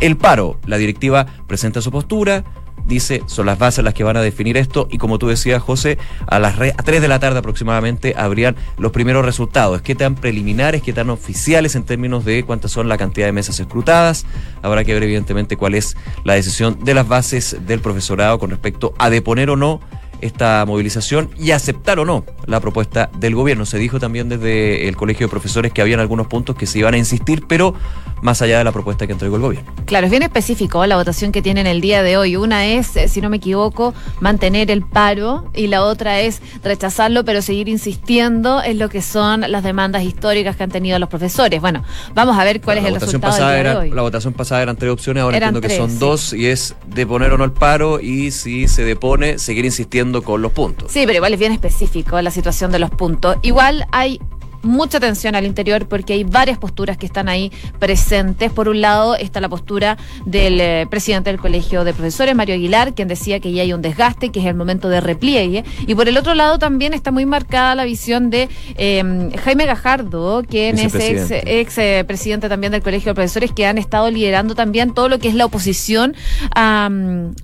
el 0.00 0.16
paro. 0.16 0.60
La 0.64 0.78
directiva 0.78 1.26
presenta 1.46 1.82
su 1.82 1.90
postura, 1.90 2.44
dice, 2.86 3.22
son 3.26 3.46
las 3.46 3.58
bases 3.58 3.84
las 3.84 3.94
que 3.94 4.04
van 4.04 4.16
a 4.16 4.22
definir 4.22 4.56
esto 4.56 4.86
y 4.90 4.98
como 4.98 5.18
tú 5.18 5.26
decías, 5.26 5.60
José, 5.60 5.98
a 6.26 6.38
las 6.38 6.58
a 6.58 6.82
3 6.82 7.02
de 7.02 7.08
la 7.08 7.18
tarde 7.18 7.40
aproximadamente 7.40 8.14
habrían 8.16 8.54
los 8.78 8.92
primeros 8.92 9.24
resultados, 9.24 9.82
qué 9.82 9.94
tan 9.94 10.14
preliminares, 10.14 10.80
qué 10.82 10.92
tan 10.92 11.10
oficiales 11.10 11.74
en 11.74 11.82
términos 11.82 12.24
de 12.24 12.44
cuántas 12.44 12.70
son 12.70 12.88
la 12.88 12.96
cantidad 12.96 13.26
de 13.26 13.32
mesas 13.32 13.58
escrutadas. 13.58 14.24
Habrá 14.62 14.84
que 14.84 14.94
ver 14.94 15.02
evidentemente 15.02 15.56
cuál 15.56 15.74
es 15.74 15.96
la 16.24 16.34
decisión 16.34 16.78
de 16.84 16.94
las 16.94 17.08
bases 17.08 17.56
del 17.66 17.80
profesorado 17.80 18.38
con 18.38 18.50
respecto 18.50 18.94
a 18.98 19.10
deponer 19.10 19.50
o 19.50 19.56
no 19.56 19.80
esta 20.20 20.64
movilización 20.66 21.30
y 21.38 21.52
aceptar 21.52 21.98
o 21.98 22.04
no 22.04 22.24
la 22.46 22.60
propuesta 22.60 23.10
del 23.18 23.34
gobierno. 23.34 23.66
Se 23.66 23.78
dijo 23.78 24.00
también 24.00 24.28
desde 24.28 24.88
el 24.88 24.96
Colegio 24.96 25.26
de 25.26 25.30
Profesores 25.30 25.72
que 25.72 25.82
habían 25.82 26.00
algunos 26.00 26.26
puntos 26.26 26.56
que 26.56 26.66
se 26.66 26.78
iban 26.78 26.94
a 26.94 26.98
insistir, 26.98 27.44
pero 27.46 27.74
más 28.22 28.42
allá 28.42 28.58
de 28.58 28.64
la 28.64 28.72
propuesta 28.72 29.06
que 29.06 29.12
entregó 29.12 29.36
el 29.36 29.42
gobierno. 29.42 29.72
Claro, 29.84 30.06
es 30.06 30.10
bien 30.10 30.22
específico 30.22 30.84
la 30.86 30.96
votación 30.96 31.30
que 31.30 31.42
tienen 31.42 31.66
el 31.66 31.80
día 31.80 32.02
de 32.02 32.16
hoy. 32.16 32.36
Una 32.36 32.66
es, 32.66 32.96
eh, 32.96 33.08
si 33.08 33.20
no 33.20 33.30
me 33.30 33.36
equivoco, 33.36 33.94
mantener 34.20 34.70
el 34.70 34.82
paro 34.82 35.50
y 35.54 35.68
la 35.68 35.82
otra 35.82 36.20
es 36.20 36.42
rechazarlo, 36.64 37.24
pero 37.24 37.42
seguir 37.42 37.68
insistiendo 37.68 38.62
en 38.62 38.78
lo 38.78 38.88
que 38.88 39.02
son 39.02 39.42
las 39.50 39.62
demandas 39.62 40.02
históricas 40.02 40.56
que 40.56 40.64
han 40.64 40.70
tenido 40.70 40.98
los 40.98 41.08
profesores. 41.08 41.60
Bueno, 41.60 41.84
vamos 42.14 42.36
a 42.36 42.44
ver 42.44 42.60
cuál 42.60 42.78
es 42.78 42.84
el 42.84 42.94
resultado 42.94 43.36
del 43.36 43.62
día 43.62 43.72
de 43.72 43.76
hoy. 43.76 43.90
La 43.90 44.02
votación 44.02 44.32
pasada 44.32 44.62
eran 44.62 44.76
tres 44.76 44.90
opciones, 44.90 45.22
ahora 45.22 45.36
entiendo 45.36 45.60
que 45.60 45.76
son 45.76 45.98
dos 45.98 46.32
y 46.32 46.46
es 46.46 46.74
deponer 46.86 47.32
o 47.32 47.38
no 47.38 47.44
el 47.44 47.52
paro 47.52 48.00
y 48.00 48.30
si 48.30 48.68
se 48.68 48.84
depone, 48.84 49.38
seguir 49.38 49.64
insistiendo 49.64 50.07
con 50.22 50.42
los 50.42 50.52
puntos. 50.52 50.90
Sí, 50.90 51.02
pero 51.06 51.16
igual 51.16 51.34
es 51.34 51.38
bien 51.38 51.52
específico 51.52 52.20
la 52.20 52.30
situación 52.30 52.72
de 52.72 52.78
los 52.78 52.90
puntos. 52.90 53.36
Igual 53.42 53.86
hay 53.92 54.20
mucha 54.62 55.00
tensión 55.00 55.34
al 55.34 55.46
interior 55.46 55.86
porque 55.88 56.14
hay 56.14 56.24
varias 56.24 56.58
posturas 56.58 56.96
que 56.96 57.06
están 57.06 57.28
ahí 57.28 57.52
presentes. 57.78 58.50
Por 58.52 58.68
un 58.68 58.80
lado 58.80 59.16
está 59.16 59.40
la 59.40 59.48
postura 59.48 59.96
del 60.24 60.60
eh, 60.60 60.86
presidente 60.90 61.30
del 61.30 61.40
Colegio 61.40 61.84
de 61.84 61.92
Profesores, 61.92 62.34
Mario 62.34 62.54
Aguilar, 62.54 62.94
quien 62.94 63.08
decía 63.08 63.40
que 63.40 63.52
ya 63.52 63.62
hay 63.62 63.72
un 63.72 63.82
desgaste, 63.82 64.30
que 64.30 64.40
es 64.40 64.46
el 64.46 64.54
momento 64.54 64.88
de 64.88 65.00
repliegue. 65.00 65.64
Y 65.86 65.94
por 65.94 66.08
el 66.08 66.16
otro 66.16 66.34
lado 66.34 66.58
también 66.58 66.94
está 66.94 67.10
muy 67.10 67.26
marcada 67.26 67.74
la 67.74 67.84
visión 67.84 68.30
de 68.30 68.48
eh, 68.76 69.30
Jaime 69.44 69.66
Gajardo, 69.66 70.42
quien 70.48 70.78
es 70.78 70.94
ex, 70.94 71.30
ex 71.30 71.78
eh, 71.78 72.04
presidente 72.06 72.48
también 72.48 72.72
del 72.72 72.82
Colegio 72.82 73.10
de 73.10 73.14
Profesores, 73.14 73.52
que 73.52 73.66
han 73.66 73.78
estado 73.78 74.10
liderando 74.10 74.54
también 74.54 74.94
todo 74.94 75.08
lo 75.08 75.18
que 75.18 75.28
es 75.28 75.34
la 75.34 75.46
oposición 75.46 76.14
a, 76.54 76.90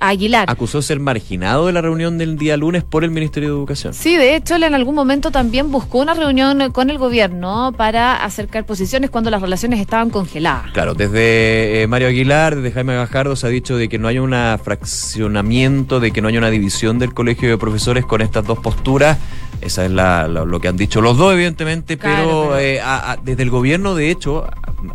a 0.01 0.09
Aguilar. 0.09 0.51
Acusó 0.51 0.83
ser 0.83 1.01
marginado 1.01 1.67
de 1.67 1.73
la 1.73 1.81
reunión 1.81 2.19
del 2.19 2.37
día 2.37 2.57
lunes 2.57 2.85
por 2.85 3.05
el 3.05 3.11
Ministerio 3.11 3.51
de 3.51 3.55
Educación. 3.57 3.95
Sí, 3.95 4.17
de 4.17 4.37
hecho, 4.37 4.57
él 4.57 4.63
en 4.65 4.75
algún 4.75 4.95
momento 4.95 5.31
también 5.31 5.71
buscó 5.71 5.99
una 5.99 6.15
reunión 6.15 6.73
con 6.73 6.91
el 6.91 6.99
gobierno 7.05 7.73
para 7.77 8.25
acercar 8.25 8.65
posiciones 8.65 9.11
cuando 9.11 9.31
las 9.31 9.43
relaciones 9.43 9.79
estaban 9.79 10.09
congeladas. 10.09 10.73
Claro, 10.73 10.95
desde 10.95 11.83
eh, 11.83 11.87
Mario 11.87 12.09
Aguilar, 12.09 12.57
desde 12.57 12.73
Jaime 12.73 12.95
Gajardo 12.95 13.37
se 13.37 13.47
ha 13.47 13.51
dicho 13.51 13.77
de 13.77 13.89
que 13.89 13.99
no 13.99 14.09
hay 14.09 14.19
un 14.19 14.35
fraccionamiento, 14.63 16.01
de 16.01 16.11
que 16.11 16.23
no 16.23 16.29
hay 16.29 16.39
una 16.39 16.51
división 16.51 16.99
del 16.99 17.13
colegio 17.13 17.51
de 17.51 17.59
profesores 17.59 18.07
con 18.07 18.23
estas 18.23 18.47
dos 18.47 18.59
posturas. 18.59 19.19
Esa 19.61 19.85
es 19.85 19.91
la, 19.91 20.29
lo 20.29 20.61
que 20.61 20.69
han 20.69 20.77
dicho 20.77 21.01
los 21.01 21.17
dos, 21.17 21.33
evidentemente, 21.35 21.97
pero, 21.97 22.59
eh, 22.59 22.81
desde 23.23 23.43
el 23.43 23.51
gobierno, 23.51 23.95
de 23.95 24.11
hecho, 24.11 24.47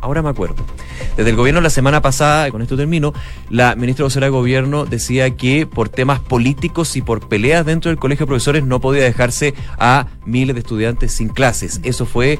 ahora 0.01 0.21
me 0.21 0.29
acuerdo, 0.29 0.63
desde 1.17 1.29
el 1.29 1.35
gobierno 1.35 1.61
la 1.61 1.69
semana 1.69 2.01
pasada, 2.01 2.49
con 2.51 2.61
esto 2.61 2.77
termino, 2.77 3.13
la 3.49 3.75
ministra 3.75 4.05
vocera 4.05 4.27
de 4.27 4.31
gobierno 4.31 4.85
decía 4.85 5.35
que 5.35 5.65
por 5.65 5.89
temas 5.89 6.19
políticos 6.19 6.95
y 6.95 7.01
por 7.01 7.27
peleas 7.27 7.65
dentro 7.65 7.89
del 7.89 7.99
colegio 7.99 8.25
de 8.25 8.27
profesores 8.27 8.63
no 8.63 8.79
podía 8.79 9.03
dejarse 9.03 9.53
a 9.77 10.07
miles 10.25 10.55
de 10.55 10.61
estudiantes 10.61 11.11
sin 11.11 11.29
clases. 11.29 11.79
Eso 11.83 12.05
fue 12.05 12.39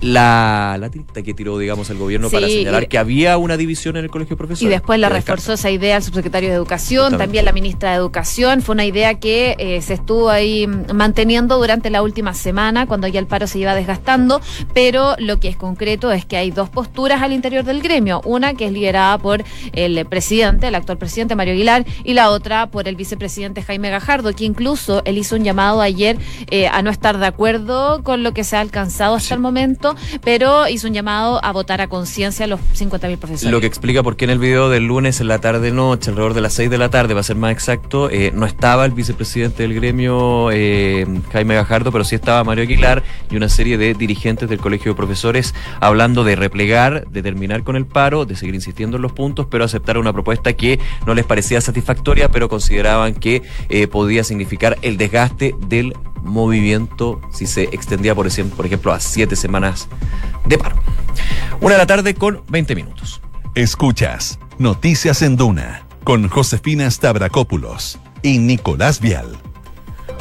la, 0.00 0.76
la 0.80 0.90
tinta 0.90 1.22
que 1.22 1.34
tiró, 1.34 1.58
digamos, 1.58 1.90
el 1.90 1.98
gobierno 1.98 2.30
para 2.30 2.46
señalar 2.48 2.88
que 2.88 2.98
había 2.98 3.36
una 3.36 3.56
división 3.56 3.96
en 3.96 4.04
el 4.04 4.10
colegio 4.10 4.34
de 4.34 4.38
profesores. 4.38 4.62
Y 4.62 4.68
después 4.68 4.98
la 4.98 5.08
reforzó 5.08 5.52
esa 5.52 5.70
idea 5.70 5.96
el 5.96 6.02
subsecretario 6.02 6.48
de 6.48 6.54
Educación, 6.54 7.18
también 7.18 7.44
la 7.44 7.52
ministra 7.52 7.90
de 7.90 7.96
Educación. 7.96 8.62
Fue 8.62 8.72
una 8.74 8.86
idea 8.86 9.14
que 9.14 9.56
eh, 9.58 9.82
se 9.82 9.94
estuvo 9.94 10.30
ahí 10.30 10.66
manteniendo 10.66 11.58
durante 11.58 11.90
la 11.90 12.02
última 12.02 12.32
semana, 12.34 12.86
cuando 12.86 13.06
ya 13.08 13.20
el 13.20 13.26
paro 13.26 13.46
se 13.46 13.58
iba 13.58 13.74
desgastando, 13.74 14.40
pero 14.72 15.16
lo 15.18 15.38
que 15.38 15.48
es 15.48 15.56
concreto 15.56 16.12
es 16.12 16.24
que 16.24 16.36
hay 16.36 16.50
dos 16.50 16.70
posturas 16.70 17.22
al 17.22 17.32
interior 17.32 17.64
del 17.64 17.82
gremio. 17.82 18.22
Una 18.24 18.54
que 18.54 18.66
es 18.66 18.72
liderada 18.72 19.18
por 19.18 19.44
el 19.72 20.06
presidente, 20.06 20.68
el 20.68 20.74
actual 20.74 20.96
presidente 20.98 21.36
Mario 21.36 21.52
Aguilar, 21.52 21.84
y 22.04 22.14
la 22.14 22.30
otra 22.30 22.70
por 22.70 22.88
el 22.88 22.96
vicepresidente 22.96 23.62
Jaime 23.62 23.90
Gajardo, 23.90 24.32
que 24.34 24.44
incluso 24.44 25.02
él 25.04 25.18
hizo 25.18 25.36
un 25.36 25.44
llamado 25.44 25.82
ayer 25.82 26.16
eh, 26.50 26.68
a 26.68 26.80
no 26.82 26.90
estar 26.90 27.18
de 27.18 27.26
acuerdo 27.26 28.02
con 28.02 28.22
lo 28.22 28.32
que 28.32 28.44
se 28.44 28.56
ha 28.56 28.60
alcanzado 28.60 29.14
hasta 29.14 29.34
el 29.34 29.40
momento 29.40 29.89
pero 30.22 30.68
hizo 30.68 30.88
un 30.88 30.94
llamado 30.94 31.44
a 31.44 31.52
votar 31.52 31.80
a 31.80 31.88
conciencia 31.88 32.44
a 32.44 32.48
los 32.48 32.60
50.000 32.60 33.18
profesores. 33.18 33.52
Lo 33.52 33.60
que 33.60 33.66
explica 33.66 34.02
por 34.02 34.16
qué 34.16 34.24
en 34.24 34.30
el 34.30 34.38
video 34.38 34.68
del 34.68 34.84
lunes 34.84 35.20
en 35.20 35.28
la 35.28 35.38
tarde-noche, 35.38 36.10
alrededor 36.10 36.34
de 36.34 36.40
las 36.40 36.54
6 36.54 36.70
de 36.70 36.78
la 36.78 36.88
tarde, 36.90 37.14
va 37.14 37.20
a 37.20 37.24
ser 37.24 37.36
más 37.36 37.52
exacto, 37.52 38.10
eh, 38.10 38.32
no 38.34 38.46
estaba 38.46 38.84
el 38.84 38.92
vicepresidente 38.92 39.62
del 39.62 39.74
gremio, 39.74 40.50
eh, 40.52 41.06
Jaime 41.32 41.54
Gajardo, 41.54 41.92
pero 41.92 42.04
sí 42.04 42.14
estaba 42.14 42.42
Mario 42.44 42.64
Aguilar 42.64 43.02
y 43.30 43.36
una 43.36 43.48
serie 43.48 43.78
de 43.78 43.94
dirigentes 43.94 44.48
del 44.48 44.58
Colegio 44.58 44.92
de 44.92 44.96
Profesores 44.96 45.54
hablando 45.80 46.24
de 46.24 46.36
replegar, 46.36 47.06
de 47.08 47.22
terminar 47.22 47.62
con 47.64 47.76
el 47.76 47.86
paro, 47.86 48.24
de 48.24 48.36
seguir 48.36 48.54
insistiendo 48.54 48.96
en 48.96 49.02
los 49.02 49.12
puntos, 49.12 49.46
pero 49.50 49.64
aceptar 49.64 49.98
una 49.98 50.12
propuesta 50.12 50.52
que 50.52 50.78
no 51.06 51.14
les 51.14 51.24
parecía 51.24 51.60
satisfactoria, 51.60 52.28
pero 52.28 52.48
consideraban 52.48 53.14
que 53.14 53.42
eh, 53.68 53.86
podía 53.86 54.24
significar 54.24 54.78
el 54.82 54.96
desgaste 54.96 55.54
del 55.68 55.94
movimiento 56.22 57.20
si 57.32 57.46
se 57.46 57.64
extendía, 57.64 58.14
por 58.14 58.26
ejemplo, 58.26 58.56
por 58.56 58.66
ejemplo, 58.66 58.92
a 58.92 59.00
siete 59.00 59.36
semanas 59.36 59.88
de 60.46 60.58
paro. 60.58 60.76
Una 61.60 61.72
de 61.72 61.78
la 61.78 61.86
tarde 61.86 62.14
con 62.14 62.42
20 62.48 62.74
minutos. 62.74 63.20
Escuchas 63.54 64.38
Noticias 64.58 65.22
en 65.22 65.36
Duna 65.36 65.86
con 66.04 66.28
Josefina 66.28 66.90
Stavrakopoulos 66.90 67.98
y 68.22 68.38
Nicolás 68.38 69.00
Vial. 69.00 69.49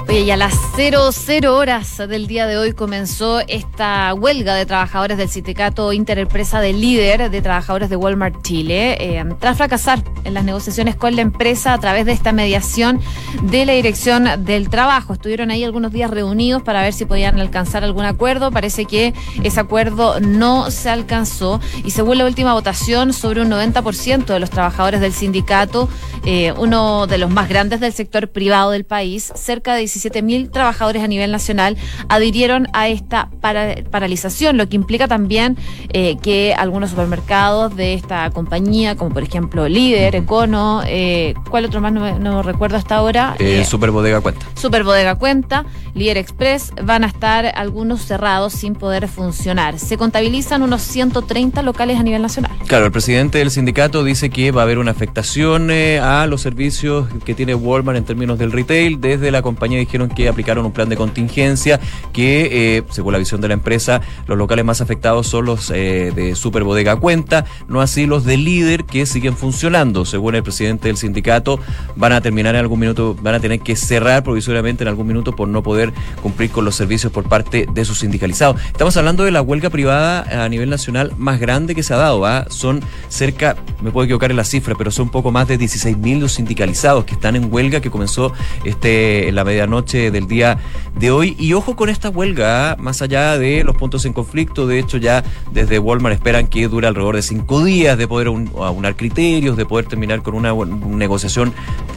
Oye, 0.09 0.21
y 0.21 0.31
a 0.31 0.37
las 0.37 0.55
00 0.75 1.55
horas 1.55 1.97
del 1.97 2.25
día 2.25 2.47
de 2.47 2.57
hoy 2.57 2.73
comenzó 2.73 3.41
esta 3.41 4.11
huelga 4.15 4.55
de 4.55 4.65
trabajadores 4.65 5.19
del 5.19 5.29
sindicato 5.29 5.93
Interempresa 5.93 6.59
de 6.61 6.73
Líder 6.73 7.29
de 7.29 7.41
Trabajadores 7.43 7.91
de 7.91 7.95
Walmart 7.95 8.41
Chile, 8.41 8.97
eh, 8.99 9.23
tras 9.39 9.57
fracasar 9.57 10.03
en 10.23 10.33
las 10.33 10.45
negociaciones 10.45 10.95
con 10.95 11.15
la 11.15 11.21
empresa 11.21 11.73
a 11.73 11.77
través 11.77 12.07
de 12.07 12.13
esta 12.13 12.31
mediación 12.31 12.99
de 13.43 13.67
la 13.67 13.73
Dirección 13.73 14.27
del 14.45 14.69
Trabajo. 14.69 15.13
Estuvieron 15.13 15.51
ahí 15.51 15.63
algunos 15.63 15.91
días 15.91 16.09
reunidos 16.09 16.63
para 16.63 16.81
ver 16.81 16.93
si 16.93 17.05
podían 17.05 17.39
alcanzar 17.39 17.83
algún 17.83 18.05
acuerdo. 18.05 18.49
Parece 18.49 18.85
que 18.85 19.13
ese 19.43 19.59
acuerdo 19.59 20.19
no 20.19 20.71
se 20.71 20.89
alcanzó 20.89 21.61
y 21.83 21.91
según 21.91 22.17
la 22.17 22.25
última 22.25 22.53
votación, 22.53 23.13
sobre 23.13 23.41
un 23.41 23.51
90% 23.51 24.25
de 24.25 24.39
los 24.39 24.49
trabajadores 24.49 25.01
del 25.01 25.13
sindicato, 25.13 25.87
eh, 26.25 26.51
uno 26.57 27.05
de 27.05 27.19
los 27.19 27.29
más 27.29 27.47
grandes 27.47 27.79
del 27.79 27.93
sector 27.93 28.29
privado 28.29 28.71
del 28.71 28.85
país, 28.85 29.31
cerca 29.35 29.75
de 29.75 29.81
17 29.81 29.98
mil 30.23 30.49
trabajadores 30.49 31.03
a 31.03 31.07
nivel 31.07 31.31
nacional 31.31 31.77
adhirieron 32.07 32.67
a 32.73 32.87
esta 32.87 33.29
paralización, 33.41 34.57
lo 34.57 34.67
que 34.69 34.75
implica 34.75 35.07
también 35.07 35.57
eh, 35.89 36.17
que 36.21 36.53
algunos 36.53 36.91
supermercados 36.91 37.75
de 37.75 37.93
esta 37.93 38.29
compañía, 38.31 38.95
como 38.95 39.13
por 39.13 39.23
ejemplo 39.23 39.67
Líder, 39.67 40.15
Econo, 40.15 40.81
eh, 40.85 41.33
¿cuál 41.49 41.65
otro 41.65 41.81
más 41.81 41.93
no, 41.93 42.19
no 42.19 42.43
recuerdo 42.43 42.77
hasta 42.77 42.95
ahora? 42.95 43.35
Eh, 43.39 43.63
Super 43.65 43.91
Bodega 43.91 44.21
Cuenta. 44.21 44.45
Super 44.55 44.83
Bodega 44.83 45.15
Cuenta, 45.15 45.65
Líder 45.93 46.17
Express, 46.17 46.73
van 46.83 47.03
a 47.03 47.07
estar 47.07 47.45
algunos 47.55 48.01
cerrados 48.01 48.53
sin 48.53 48.75
poder 48.75 49.07
funcionar. 49.07 49.79
Se 49.79 49.97
contabilizan 49.97 50.61
unos 50.61 50.81
130 50.81 51.61
locales 51.61 51.97
a 51.97 52.03
nivel 52.03 52.21
nacional. 52.21 52.51
Claro, 52.67 52.85
el 52.85 52.91
presidente 52.91 53.39
del 53.39 53.51
sindicato 53.51 54.03
dice 54.03 54.29
que 54.29 54.51
va 54.51 54.61
a 54.61 54.63
haber 54.63 54.77
una 54.77 54.91
afectación 54.91 55.69
a 55.71 56.25
los 56.27 56.41
servicios 56.41 57.07
que 57.25 57.33
tiene 57.33 57.55
Walmart 57.55 57.97
en 57.97 58.05
términos 58.05 58.39
del 58.39 58.51
retail. 58.51 58.99
Desde 59.01 59.31
la 59.31 59.41
compañía 59.41 59.79
dijeron 59.89 60.09
que 60.09 60.29
aplicaron 60.29 60.65
un 60.65 60.71
plan 60.71 60.87
de 60.87 60.95
contingencia 60.95 61.79
que, 62.13 62.77
eh, 62.77 62.83
según 62.91 63.13
la 63.13 63.19
visión 63.19 63.41
de 63.41 63.47
la 63.47 63.55
empresa, 63.55 64.01
los 64.27 64.37
locales 64.37 64.63
más 64.63 64.81
afectados 64.81 65.25
son 65.25 65.45
los 65.45 65.71
eh, 65.71 66.13
de 66.15 66.35
Super 66.35 66.63
Bodega 66.63 66.95
Cuenta, 66.97 67.45
no 67.67 67.81
así 67.81 68.05
los 68.05 68.23
de 68.23 68.37
líder 68.37 68.85
que 68.85 69.07
siguen 69.07 69.35
funcionando. 69.35 70.05
Según 70.05 70.35
el 70.35 70.43
presidente 70.43 70.89
del 70.89 70.97
sindicato, 70.97 71.59
van 71.95 72.13
a 72.13 72.21
terminar 72.21 72.53
en 72.53 72.61
algún 72.61 72.79
minuto, 72.79 73.15
van 73.19 73.33
a 73.33 73.39
tener 73.39 73.61
que 73.61 73.75
cerrar 73.75 74.23
provisoriamente 74.23 74.83
en 74.83 74.89
algún 74.89 75.07
minuto 75.07 75.35
por 75.35 75.47
no 75.47 75.63
poder 75.63 75.91
cumplir 76.21 76.51
con 76.51 76.65
los 76.65 76.75
servicios 76.75 77.11
por 77.11 77.27
parte 77.27 77.65
de 77.73 77.85
sus 77.85 77.99
sindicalizados. 77.99 78.61
Estamos 78.67 78.95
hablando 78.95 79.23
de 79.23 79.31
la 79.31 79.41
huelga 79.41 79.71
privada 79.71 80.43
a 80.43 80.47
nivel 80.49 80.69
nacional 80.69 81.13
más 81.17 81.39
grande 81.39 81.73
que 81.73 81.81
se 81.81 81.95
ha 81.95 81.97
dado. 81.97 82.27
¿ah? 82.27 82.45
Son 82.49 82.81
cerca, 83.07 83.55
me 83.81 83.89
puedo 83.89 84.05
equivocar 84.05 84.29
en 84.29 84.37
la 84.37 84.43
cifra, 84.43 84.75
pero 84.77 84.91
son 84.91 85.05
un 85.05 85.11
poco 85.11 85.31
más 85.31 85.47
de 85.47 85.57
16.000 85.57 86.19
los 86.19 86.33
sindicalizados 86.33 87.05
que 87.05 87.15
están 87.15 87.35
en 87.35 87.51
huelga 87.51 87.81
que 87.81 87.89
comenzó 87.89 88.33
este 88.63 89.29
en 89.29 89.35
la 89.35 89.43
medianoche 89.43 89.68
del 89.69 90.27
día 90.27 90.57
de 90.95 91.11
hoy. 91.11 91.35
Y 91.39 91.53
ojo 91.53 91.75
con 91.75 91.89
esta 91.89 92.09
huelga, 92.09 92.71
¿ah? 92.71 92.75
más 92.79 93.01
allá 93.01 93.37
de 93.37 93.63
los 93.63 93.75
puntos 93.75 94.03
en 94.05 94.13
conflicto, 94.13 94.65
de 94.65 94.79
hecho 94.79 94.97
ya 94.97 95.23
desde 95.51 95.77
Walmart 95.77 96.15
esperan 96.15 96.47
que 96.47 96.67
dure 96.67 96.87
alrededor 96.87 97.15
de 97.15 97.21
cinco 97.21 97.63
días 97.63 97.97
de 97.97 98.07
poder 98.07 98.27
aunar 98.27 98.95
criterios, 98.95 99.57
de 99.57 99.65
poder 99.65 99.85
terminar 99.85 100.23
con 100.23 100.33
una 100.33 100.53
negociación 100.87 101.53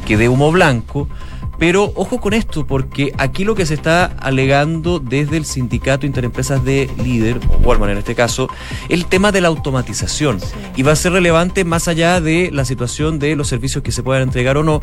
que 0.06 0.16
dé 0.18 0.28
humo 0.28 0.52
blanco. 0.52 1.08
Pero 1.62 1.92
ojo 1.94 2.20
con 2.20 2.34
esto, 2.34 2.66
porque 2.66 3.12
aquí 3.18 3.44
lo 3.44 3.54
que 3.54 3.66
se 3.66 3.74
está 3.74 4.06
alegando 4.06 4.98
desde 4.98 5.36
el 5.36 5.44
sindicato 5.44 6.06
Interempresas 6.06 6.64
de 6.64 6.90
Líder, 7.04 7.38
o 7.50 7.58
Walmart 7.58 7.92
en 7.92 7.98
este 7.98 8.16
caso, 8.16 8.48
el 8.88 9.06
tema 9.06 9.30
de 9.30 9.40
la 9.40 9.46
automatización. 9.46 10.40
Y 10.74 10.82
va 10.82 10.90
a 10.90 10.96
ser 10.96 11.12
relevante 11.12 11.64
más 11.64 11.86
allá 11.86 12.20
de 12.20 12.50
la 12.50 12.64
situación 12.64 13.20
de 13.20 13.36
los 13.36 13.46
servicios 13.46 13.84
que 13.84 13.92
se 13.92 14.02
puedan 14.02 14.24
entregar 14.24 14.56
o 14.56 14.64
no, 14.64 14.80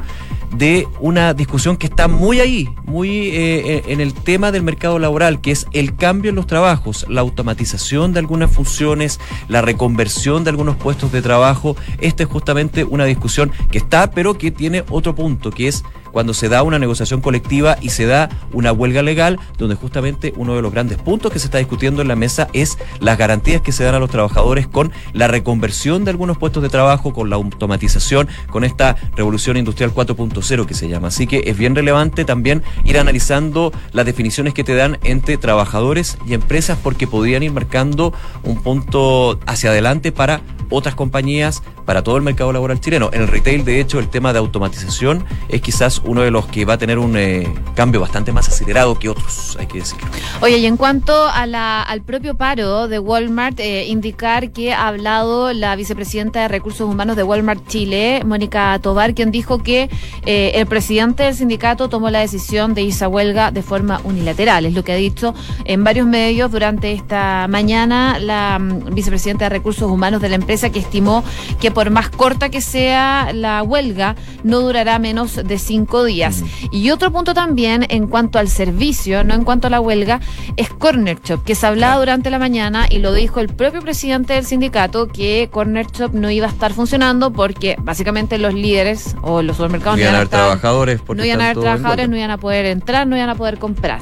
de 0.55 0.87
una 1.01 1.33
discusión 1.33 1.75
que 1.75 1.87
está 1.87 2.07
muy 2.07 2.39
ahí, 2.39 2.69
muy 2.85 3.27
eh, 3.27 3.83
en 3.87 3.99
el 3.99 4.13
tema 4.13 4.53
del 4.53 4.63
mercado 4.63 4.99
laboral, 4.99 5.41
que 5.41 5.51
es 5.51 5.67
el 5.73 5.97
cambio 5.97 6.29
en 6.29 6.37
los 6.37 6.47
trabajos, 6.47 7.05
la 7.09 7.19
automatización 7.19 8.13
de 8.13 8.19
algunas 8.19 8.51
funciones, 8.51 9.19
la 9.49 9.61
reconversión 9.61 10.45
de 10.45 10.51
algunos 10.51 10.77
puestos 10.77 11.11
de 11.11 11.21
trabajo. 11.21 11.75
Esta 11.99 12.23
es 12.23 12.29
justamente 12.29 12.85
una 12.85 13.03
discusión 13.03 13.51
que 13.69 13.79
está, 13.79 14.11
pero 14.11 14.37
que 14.37 14.49
tiene 14.49 14.85
otro 14.89 15.13
punto, 15.13 15.51
que 15.51 15.67
es 15.67 15.83
cuando 16.12 16.34
se 16.34 16.50
da 16.50 16.63
una 16.63 16.80
negociación 16.80 17.22
colectiva 17.22 17.78
y 17.82 17.89
se 17.89 18.06
da 18.06 18.30
una 18.54 18.72
huelga 18.72 19.02
legal, 19.02 19.39
donde 19.58 19.76
justamente 19.76 20.34
uno 20.38 20.56
de 20.56 20.62
los 20.62 20.72
grandes 20.72 20.98
puntos 20.98 21.32
que 21.32 21.39
se 21.39 21.45
está 21.45 21.58
discutiendo 21.58 22.02
en 22.02 22.08
la 22.08 22.15
mesa 22.15 22.48
es 22.54 22.78
las 23.00 23.17
garantías 23.17 23.62
que 23.62 23.72
se 23.72 23.84
dan 23.84 23.95
a 23.95 24.00
los 24.00 24.10
trabajadores 24.10 24.67
con 24.67 24.91
la 25.13 25.28
reconversión 25.28 26.06
de 26.06 26.12
algunos 26.12 26.38
puestos 26.38 26.63
de 26.63 26.69
trabajo, 26.69 27.13
con 27.13 27.30
la 27.30 27.36
automatización, 27.36 28.28
con 28.50 28.63
esta 28.63 28.95
revolución 29.15 29.58
industrial 29.58 29.93
4.0 29.93 30.65
que 30.65 30.74
se 30.74 30.88
llama. 30.88 31.10
Así 31.10 31.28
que 31.28 31.43
es 31.45 31.58
bien 31.58 31.76
relevante 31.76 32.26
también 32.26 32.63
ir 32.84 32.98
analizando 32.98 33.72
las 33.91 34.06
definiciones 34.06 34.54
que 34.54 34.63
te 34.63 34.76
dan 34.76 34.98
entre 35.04 35.38
trabajadores 35.38 36.17
y 36.28 36.34
empresas 36.34 36.78
porque 36.82 37.08
podrían 37.08 37.43
ir 37.43 37.52
marcando 37.52 38.13
un 38.43 38.62
punto 38.62 39.39
hacia 39.45 39.72
adelante 39.72 40.12
para 40.12 40.41
otras 40.69 40.95
compañías 40.95 41.63
para 41.89 42.04
todo 42.04 42.17
el 42.17 42.21
mercado 42.21 42.54
laboral 42.54 42.80
chileno. 42.80 43.10
En 43.13 43.23
el 43.23 43.28
retail, 43.28 43.65
de 43.65 43.82
hecho, 43.82 43.97
el 43.97 44.10
tema 44.10 44.32
de 44.32 44.38
automatización 44.38 45.25
es 45.47 45.60
quizás 45.60 46.04
uno 46.06 46.21
de 46.21 46.30
los 46.30 46.45
que 46.45 46.63
va 46.63 46.75
a 46.75 46.78
tener 46.78 46.99
un 46.99 47.17
eh, 47.17 47.52
cambio 47.73 47.99
bastante 47.99 48.32
más 48.32 48.47
acelerado 48.47 48.99
que 48.99 49.10
otros, 49.10 49.58
hay 49.60 49.65
que 49.65 49.80
decirlo. 49.80 50.08
Oye, 50.39 50.60
y 50.60 50.67
en 50.67 50.78
cuanto 50.78 51.28
a 51.28 51.47
la, 51.47 51.82
al 51.82 52.04
propio 52.04 52.36
paro 52.36 52.88
de 52.88 52.99
Walmart, 52.99 53.60
eh, 53.60 53.88
indicar 53.88 54.52
que 54.52 54.71
ha 54.71 54.88
hablado 54.88 55.52
la 55.52 55.75
vicepresidenta 55.75 56.41
de 56.41 56.47
Recursos 56.47 56.88
Humanos 56.88 57.15
de 57.15 57.23
Walmart 57.23 57.67
Chile, 57.67 58.21
Mónica 58.23 58.78
Tobar, 58.78 59.15
quien 59.15 59.32
dijo 59.32 59.63
que 59.63 59.89
eh, 60.28 60.52
el 60.54 60.67
presidente 60.67 61.23
del 61.23 61.34
sindicato 61.34 61.89
tomó 61.89 62.12
la 62.12 62.19
decisión 62.19 62.75
de 62.75 62.84
irse 62.84 63.04
a 63.04 63.08
huelga 63.08 63.49
de 63.49 63.63
forma 63.63 63.99
unilateral. 64.04 64.67
Es 64.67 64.75
lo 64.75 64.84
que 64.84 64.91
ha 64.91 64.95
dicho 64.95 65.34
en 65.65 65.84
varios 65.84 66.06
medios 66.06 66.52
durante 66.52 66.91
esta 66.91 67.47
mañana 67.49 68.19
la 68.19 68.60
mm, 68.60 68.93
vicepresidenta 68.93 69.45
de 69.45 69.49
Recursos 69.49 69.89
Humanos 69.89 70.21
de 70.21 70.30
la 70.30 70.36
empresa, 70.36 70.69
que 70.69 70.78
estimó 70.78 71.23
que 71.60 71.78
por 71.79 71.91
más 71.91 72.09
corta 72.09 72.49
que 72.49 72.59
sea 72.59 73.31
la 73.33 73.63
huelga, 73.63 74.17
no 74.43 74.59
durará 74.59 74.99
menos 74.99 75.35
de 75.35 75.57
cinco 75.57 76.03
días. 76.03 76.43
Y 76.73 76.91
otro 76.91 77.09
punto 77.09 77.33
también 77.33 77.85
en 77.87 78.07
cuanto 78.07 78.37
al 78.37 78.49
servicio, 78.49 79.23
no 79.23 79.33
en 79.33 79.45
cuanto 79.45 79.67
a 79.67 79.69
la 79.69 79.79
huelga, 79.79 80.19
es 80.57 80.69
Corner 80.69 81.17
Shop, 81.23 81.41
que 81.45 81.55
se 81.55 81.65
hablaba 81.65 81.97
durante 81.97 82.29
la 82.31 82.37
mañana 82.37 82.87
y 82.89 82.97
lo 82.97 83.13
dijo 83.13 83.39
el 83.39 83.47
propio 83.47 83.81
presidente 83.81 84.33
del 84.33 84.45
sindicato 84.45 85.07
que 85.07 85.47
Corner 85.53 85.87
Shop 85.87 86.13
no 86.13 86.29
iba 86.29 86.47
a 86.47 86.49
estar 86.49 86.73
funcionando 86.73 87.31
porque 87.31 87.77
básicamente 87.79 88.37
los 88.39 88.53
líderes 88.53 89.15
o 89.21 89.41
los 89.41 89.55
supermercados 89.55 89.99
no 89.99 90.03
iban 90.03 90.15
a 90.15 90.17
haber 90.17 90.27
trabajadores, 90.27 90.99
no 91.07 91.23
iban 91.23 91.39
a 91.39 91.43
haber 91.45 91.59
trabajadores, 91.59 92.09
no 92.09 92.17
iban 92.17 92.31
a 92.31 92.37
poder 92.39 92.65
entrar, 92.65 93.07
no 93.07 93.15
iban 93.15 93.29
a 93.29 93.35
poder 93.35 93.57
comprar. 93.57 94.01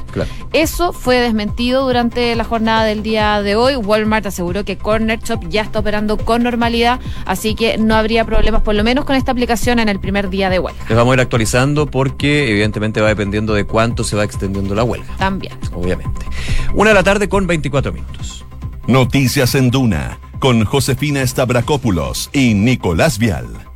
Eso 0.52 0.92
fue 0.92 1.20
desmentido 1.20 1.86
durante 1.86 2.34
la 2.34 2.42
jornada 2.42 2.82
del 2.82 3.04
día 3.04 3.40
de 3.40 3.54
hoy. 3.54 3.76
Walmart 3.76 4.26
aseguró 4.26 4.64
que 4.64 4.76
Corner 4.78 5.20
Shop 5.20 5.48
ya 5.48 5.62
está 5.62 5.78
operando 5.78 6.16
con 6.16 6.42
normalidad, 6.42 6.98
así 7.24 7.54
que 7.54 7.57
no 7.78 7.94
habría 7.94 8.24
problemas, 8.24 8.62
por 8.62 8.74
lo 8.74 8.84
menos 8.84 9.04
con 9.04 9.16
esta 9.16 9.32
aplicación 9.32 9.78
en 9.78 9.88
el 9.88 10.00
primer 10.00 10.30
día 10.30 10.50
de 10.50 10.58
huelga. 10.58 10.80
Les 10.88 10.96
vamos 10.96 11.12
a 11.12 11.14
ir 11.14 11.20
actualizando 11.20 11.86
porque 11.86 12.50
evidentemente 12.50 13.00
va 13.00 13.08
dependiendo 13.08 13.54
de 13.54 13.64
cuánto 13.64 14.04
se 14.04 14.16
va 14.16 14.24
extendiendo 14.24 14.74
la 14.74 14.84
huelga. 14.84 15.08
También. 15.18 15.54
Obviamente. 15.74 16.26
Una 16.74 16.90
de 16.90 16.94
la 16.94 17.02
tarde 17.02 17.28
con 17.28 17.46
24 17.46 17.92
minutos. 17.92 18.44
Noticias 18.86 19.54
en 19.54 19.70
Duna 19.70 20.18
con 20.38 20.64
Josefina 20.64 21.26
Stavrakopoulos 21.26 22.30
y 22.32 22.54
Nicolás 22.54 23.18
Vial. 23.18 23.67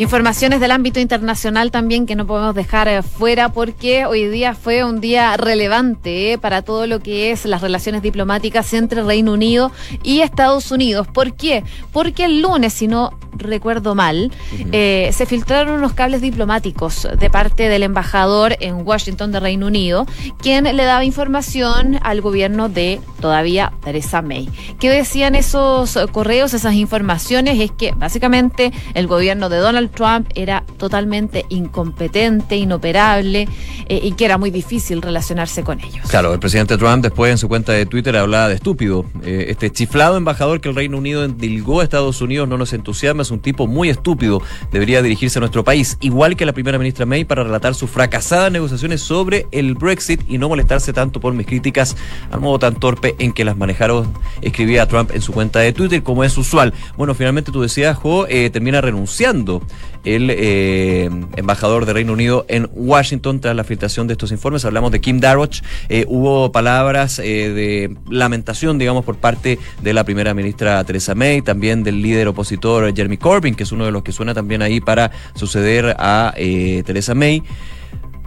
Informaciones 0.00 0.60
del 0.60 0.70
ámbito 0.70 0.98
internacional 0.98 1.70
también 1.70 2.06
que 2.06 2.16
no 2.16 2.26
podemos 2.26 2.54
dejar 2.54 2.88
eh, 2.88 3.02
fuera 3.02 3.50
porque 3.50 4.06
hoy 4.06 4.28
día 4.28 4.54
fue 4.54 4.82
un 4.82 4.98
día 4.98 5.36
relevante 5.36 6.32
eh, 6.32 6.38
para 6.38 6.62
todo 6.62 6.86
lo 6.86 7.00
que 7.00 7.32
es 7.32 7.44
las 7.44 7.60
relaciones 7.60 8.00
diplomáticas 8.00 8.72
entre 8.72 9.02
Reino 9.02 9.34
Unido 9.34 9.70
y 10.02 10.22
Estados 10.22 10.70
Unidos. 10.70 11.06
¿Por 11.06 11.34
qué? 11.34 11.64
Porque 11.92 12.24
el 12.24 12.40
lunes, 12.40 12.72
si 12.72 12.88
no 12.88 13.10
recuerdo 13.32 13.94
mal, 13.94 14.32
eh, 14.72 15.10
se 15.12 15.26
filtraron 15.26 15.76
unos 15.76 15.92
cables 15.92 16.20
diplomáticos 16.20 17.06
de 17.18 17.30
parte 17.30 17.68
del 17.68 17.82
embajador 17.82 18.56
en 18.60 18.86
Washington 18.86 19.32
de 19.32 19.40
Reino 19.40 19.66
Unido, 19.66 20.06
quien 20.40 20.64
le 20.64 20.84
daba 20.84 21.04
información 21.04 21.98
al 22.02 22.22
gobierno 22.22 22.68
de 22.68 23.00
todavía 23.20 23.72
Theresa 23.84 24.22
May. 24.22 24.48
¿Qué 24.78 24.90
decían 24.90 25.34
esos 25.34 25.98
correos, 26.12 26.54
esas 26.54 26.74
informaciones? 26.74 27.60
Es 27.60 27.70
que 27.70 27.92
básicamente 27.92 28.72
el 28.94 29.06
gobierno 29.06 29.48
de 29.48 29.58
Donald 29.58 29.89
Trump 29.90 30.28
era 30.34 30.64
totalmente 30.78 31.44
incompetente, 31.48 32.56
inoperable 32.56 33.48
eh, 33.88 34.00
y 34.02 34.12
que 34.12 34.24
era 34.24 34.38
muy 34.38 34.50
difícil 34.50 35.02
relacionarse 35.02 35.62
con 35.62 35.80
ellos. 35.80 36.08
Claro, 36.08 36.32
el 36.32 36.40
presidente 36.40 36.76
Trump 36.76 37.02
después 37.02 37.30
en 37.30 37.38
su 37.38 37.48
cuenta 37.48 37.72
de 37.72 37.86
Twitter 37.86 38.16
hablaba 38.16 38.48
de 38.48 38.54
estúpido. 38.54 39.04
Eh, 39.22 39.46
este 39.48 39.70
chiflado 39.70 40.16
embajador 40.16 40.60
que 40.60 40.68
el 40.68 40.74
Reino 40.74 40.98
Unido 40.98 41.24
endilgó 41.24 41.80
a 41.80 41.84
Estados 41.84 42.20
Unidos 42.20 42.48
no 42.48 42.56
nos 42.56 42.72
entusiasma, 42.72 43.22
es 43.22 43.30
un 43.30 43.40
tipo 43.40 43.66
muy 43.66 43.88
estúpido. 43.88 44.42
Debería 44.72 45.02
dirigirse 45.02 45.38
a 45.38 45.40
nuestro 45.40 45.64
país, 45.64 45.96
igual 46.00 46.36
que 46.36 46.46
la 46.46 46.52
primera 46.52 46.78
ministra 46.78 47.06
May, 47.06 47.24
para 47.24 47.44
relatar 47.44 47.74
sus 47.74 47.90
fracasadas 47.90 48.52
negociaciones 48.52 49.00
sobre 49.00 49.46
el 49.50 49.74
Brexit 49.74 50.22
y 50.28 50.38
no 50.38 50.48
molestarse 50.48 50.92
tanto 50.92 51.20
por 51.20 51.32
mis 51.32 51.46
críticas 51.46 51.96
al 52.30 52.40
modo 52.40 52.58
tan 52.58 52.74
torpe 52.74 53.14
en 53.18 53.32
que 53.32 53.44
las 53.44 53.56
manejaron, 53.56 54.12
escribía 54.40 54.86
Trump 54.86 55.10
en 55.12 55.22
su 55.22 55.32
cuenta 55.32 55.60
de 55.60 55.72
Twitter, 55.72 56.02
como 56.02 56.24
es 56.24 56.36
usual. 56.38 56.72
Bueno, 56.96 57.14
finalmente 57.14 57.52
tú 57.52 57.60
decías, 57.60 57.96
Jo, 57.96 58.26
eh, 58.28 58.50
termina 58.50 58.80
renunciando 58.80 59.62
el 60.04 60.30
eh, 60.30 61.10
embajador 61.36 61.86
de 61.86 61.92
Reino 61.92 62.12
Unido 62.12 62.44
en 62.48 62.68
Washington 62.72 63.40
tras 63.40 63.54
la 63.54 63.64
filtración 63.64 64.06
de 64.06 64.12
estos 64.12 64.32
informes. 64.32 64.64
Hablamos 64.64 64.92
de 64.92 65.00
Kim 65.00 65.20
Darroch. 65.20 65.62
Eh, 65.88 66.04
hubo 66.08 66.52
palabras 66.52 67.18
eh, 67.18 67.22
de 67.50 67.96
lamentación, 68.08 68.78
digamos, 68.78 69.04
por 69.04 69.16
parte 69.16 69.58
de 69.82 69.92
la 69.92 70.04
primera 70.04 70.34
ministra 70.34 70.82
Theresa 70.84 71.14
May, 71.14 71.42
también 71.42 71.82
del 71.82 72.02
líder 72.02 72.28
opositor 72.28 72.94
Jeremy 72.94 73.18
Corbyn, 73.18 73.54
que 73.54 73.64
es 73.64 73.72
uno 73.72 73.84
de 73.84 73.92
los 73.92 74.02
que 74.02 74.12
suena 74.12 74.34
también 74.34 74.62
ahí 74.62 74.80
para 74.80 75.10
suceder 75.34 75.94
a 75.98 76.34
Theresa 76.36 77.14
May 77.14 77.42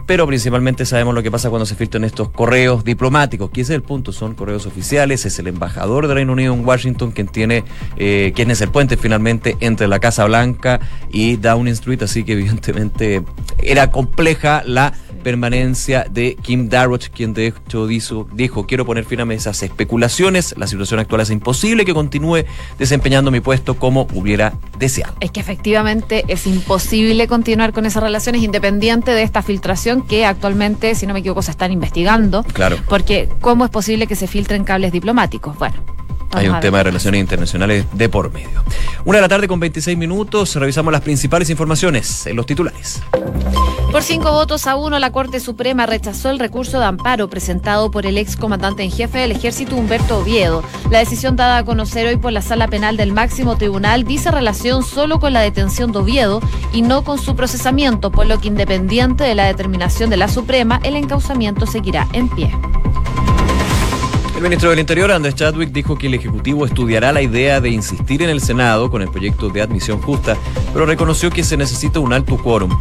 pero 0.06 0.26
principalmente 0.26 0.84
sabemos 0.86 1.14
lo 1.14 1.22
que 1.22 1.30
pasa 1.30 1.50
cuando 1.50 1.66
se 1.66 1.74
filtran 1.74 2.04
estos 2.04 2.30
correos 2.30 2.84
diplomáticos, 2.84 3.50
que 3.50 3.62
ese 3.62 3.72
es 3.72 3.76
el 3.76 3.82
punto, 3.82 4.12
son 4.12 4.34
correos 4.34 4.66
oficiales, 4.66 5.24
es 5.24 5.38
el 5.38 5.46
embajador 5.46 6.08
de 6.08 6.14
Reino 6.14 6.32
Unido 6.32 6.54
en 6.54 6.66
Washington 6.66 7.12
quien 7.12 7.28
tiene, 7.28 7.64
eh, 7.96 8.32
quien 8.34 8.50
es 8.50 8.60
el 8.60 8.70
puente 8.70 8.96
finalmente 8.96 9.56
entre 9.60 9.88
la 9.88 9.98
Casa 10.00 10.24
Blanca 10.24 10.80
y 11.10 11.36
Downing 11.36 11.72
Street, 11.74 12.02
así 12.02 12.24
que 12.24 12.32
evidentemente 12.32 13.22
era 13.58 13.90
compleja 13.90 14.62
la 14.66 14.92
permanencia 15.24 16.06
de 16.08 16.36
Kim 16.36 16.68
Darroch, 16.68 17.08
quien 17.08 17.34
de 17.34 17.48
hecho 17.48 17.88
dijo, 17.88 18.28
dijo, 18.32 18.66
quiero 18.66 18.84
poner 18.84 19.04
fin 19.04 19.20
a 19.20 19.34
esas 19.34 19.62
especulaciones, 19.62 20.54
la 20.56 20.66
situación 20.66 21.00
actual 21.00 21.22
es 21.22 21.30
imposible 21.30 21.84
que 21.84 21.94
continúe 21.94 22.44
desempeñando 22.78 23.30
mi 23.30 23.40
puesto 23.40 23.74
como 23.74 24.06
hubiera 24.12 24.52
deseado. 24.78 25.14
Es 25.20 25.30
que 25.30 25.40
efectivamente 25.40 26.24
es 26.28 26.46
imposible 26.46 27.26
continuar 27.26 27.72
con 27.72 27.86
esas 27.86 28.02
relaciones 28.02 28.42
independiente 28.42 29.12
de 29.12 29.22
esta 29.22 29.42
filtración 29.42 29.93
que 30.02 30.26
actualmente, 30.26 30.94
si 30.94 31.06
no 31.06 31.14
me 31.14 31.20
equivoco, 31.20 31.42
se 31.42 31.50
están 31.50 31.72
investigando. 31.72 32.42
Claro. 32.44 32.76
Porque 32.88 33.28
¿cómo 33.40 33.64
es 33.64 33.70
posible 33.70 34.06
que 34.06 34.16
se 34.16 34.26
filtren 34.26 34.64
cables 34.64 34.92
diplomáticos? 34.92 35.58
Bueno. 35.58 35.76
Hay 36.34 36.48
un 36.48 36.60
tema 36.60 36.78
de 36.78 36.84
relaciones 36.84 37.20
internacionales 37.20 37.86
de 37.92 38.08
por 38.08 38.32
medio. 38.32 38.62
Una 39.04 39.18
de 39.18 39.22
la 39.22 39.28
tarde 39.28 39.48
con 39.48 39.60
26 39.60 39.96
minutos, 39.96 40.54
revisamos 40.56 40.92
las 40.92 41.02
principales 41.02 41.50
informaciones 41.50 42.26
en 42.26 42.36
los 42.36 42.46
titulares. 42.46 43.02
Por 43.92 44.02
cinco 44.02 44.32
votos 44.32 44.66
a 44.66 44.74
uno, 44.74 44.98
la 44.98 45.12
Corte 45.12 45.38
Suprema 45.38 45.86
rechazó 45.86 46.30
el 46.30 46.40
recurso 46.40 46.80
de 46.80 46.86
amparo 46.86 47.30
presentado 47.30 47.92
por 47.92 48.06
el 48.06 48.18
ex 48.18 48.36
comandante 48.36 48.82
en 48.82 48.90
jefe 48.90 49.18
del 49.18 49.30
ejército 49.30 49.76
Humberto 49.76 50.18
Oviedo. 50.18 50.64
La 50.90 50.98
decisión 50.98 51.36
dada 51.36 51.58
a 51.58 51.64
conocer 51.64 52.06
hoy 52.08 52.16
por 52.16 52.32
la 52.32 52.42
Sala 52.42 52.66
Penal 52.66 52.96
del 52.96 53.12
Máximo 53.12 53.56
Tribunal 53.56 54.02
dice 54.02 54.32
relación 54.32 54.82
solo 54.82 55.20
con 55.20 55.32
la 55.32 55.42
detención 55.42 55.92
de 55.92 55.98
Oviedo 55.98 56.40
y 56.72 56.82
no 56.82 57.04
con 57.04 57.18
su 57.18 57.36
procesamiento, 57.36 58.10
por 58.10 58.26
lo 58.26 58.40
que 58.40 58.48
independiente 58.48 59.22
de 59.22 59.36
la 59.36 59.46
determinación 59.46 60.10
de 60.10 60.16
la 60.16 60.28
Suprema, 60.28 60.80
el 60.82 60.96
encauzamiento 60.96 61.66
seguirá 61.66 62.08
en 62.12 62.28
pie. 62.28 62.50
El 64.36 64.42
ministro 64.42 64.70
del 64.70 64.80
Interior, 64.80 65.12
Andrés 65.12 65.36
Chadwick, 65.36 65.70
dijo 65.70 65.96
que 65.96 66.08
el 66.08 66.14
Ejecutivo 66.14 66.66
estudiará 66.66 67.12
la 67.12 67.22
idea 67.22 67.60
de 67.60 67.70
insistir 67.70 68.20
en 68.20 68.30
el 68.30 68.40
Senado 68.40 68.90
con 68.90 69.00
el 69.00 69.08
proyecto 69.08 69.48
de 69.48 69.62
admisión 69.62 70.02
justa, 70.02 70.36
pero 70.72 70.86
reconoció 70.86 71.30
que 71.30 71.44
se 71.44 71.56
necesita 71.56 72.00
un 72.00 72.12
alto 72.12 72.36
quórum. 72.36 72.76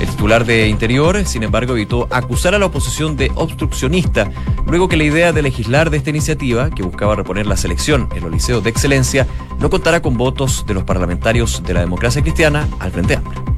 El 0.00 0.08
titular 0.08 0.46
de 0.46 0.68
Interior, 0.68 1.22
sin 1.26 1.42
embargo, 1.42 1.74
evitó 1.74 2.08
acusar 2.10 2.54
a 2.54 2.58
la 2.58 2.66
oposición 2.66 3.14
de 3.16 3.30
obstruccionista, 3.34 4.30
luego 4.66 4.88
que 4.88 4.96
la 4.96 5.04
idea 5.04 5.32
de 5.32 5.42
legislar 5.42 5.90
de 5.90 5.98
esta 5.98 6.10
iniciativa, 6.10 6.70
que 6.70 6.82
buscaba 6.82 7.14
reponer 7.14 7.46
la 7.46 7.58
selección 7.58 8.08
en 8.14 8.22
los 8.22 8.32
liceos 8.32 8.64
de 8.64 8.70
excelencia, 8.70 9.26
no 9.60 9.68
contará 9.68 10.00
con 10.00 10.16
votos 10.16 10.64
de 10.66 10.74
los 10.74 10.84
parlamentarios 10.84 11.62
de 11.62 11.74
la 11.74 11.80
democracia 11.80 12.22
cristiana 12.22 12.68
al 12.78 12.90
Frente 12.90 13.16
Amplio. 13.16 13.55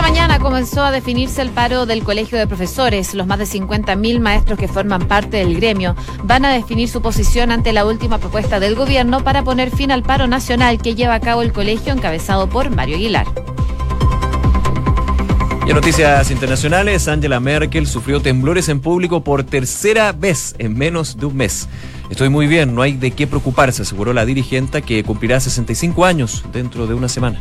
Esta 0.00 0.12
mañana 0.12 0.38
comenzó 0.38 0.82
a 0.82 0.90
definirse 0.90 1.42
el 1.42 1.50
paro 1.50 1.84
del 1.84 2.02
Colegio 2.02 2.38
de 2.38 2.46
Profesores. 2.46 3.12
Los 3.12 3.26
más 3.26 3.38
de 3.38 3.44
50.000 3.44 4.18
maestros 4.18 4.58
que 4.58 4.66
forman 4.66 5.06
parte 5.06 5.36
del 5.36 5.54
gremio 5.54 5.94
van 6.24 6.46
a 6.46 6.54
definir 6.54 6.88
su 6.88 7.02
posición 7.02 7.52
ante 7.52 7.74
la 7.74 7.84
última 7.84 8.16
propuesta 8.16 8.60
del 8.60 8.76
gobierno 8.76 9.22
para 9.22 9.44
poner 9.44 9.70
fin 9.70 9.92
al 9.92 10.02
paro 10.02 10.26
nacional 10.26 10.80
que 10.80 10.94
lleva 10.94 11.16
a 11.16 11.20
cabo 11.20 11.42
el 11.42 11.52
colegio 11.52 11.92
encabezado 11.92 12.48
por 12.48 12.70
Mario 12.70 12.96
Aguilar. 12.96 13.26
Y 15.66 15.68
en 15.68 15.74
noticias 15.74 16.30
internacionales, 16.30 17.06
Angela 17.06 17.38
Merkel 17.38 17.86
sufrió 17.86 18.22
temblores 18.22 18.70
en 18.70 18.80
público 18.80 19.22
por 19.22 19.44
tercera 19.44 20.12
vez 20.12 20.54
en 20.58 20.78
menos 20.78 21.18
de 21.18 21.26
un 21.26 21.36
mes. 21.36 21.68
Estoy 22.08 22.30
muy 22.30 22.46
bien, 22.46 22.74
no 22.74 22.80
hay 22.80 22.94
de 22.94 23.10
qué 23.10 23.26
preocuparse, 23.26 23.82
aseguró 23.82 24.14
la 24.14 24.24
dirigente 24.24 24.80
que 24.80 25.04
cumplirá 25.04 25.40
65 25.40 26.06
años 26.06 26.42
dentro 26.54 26.86
de 26.86 26.94
una 26.94 27.10
semana. 27.10 27.38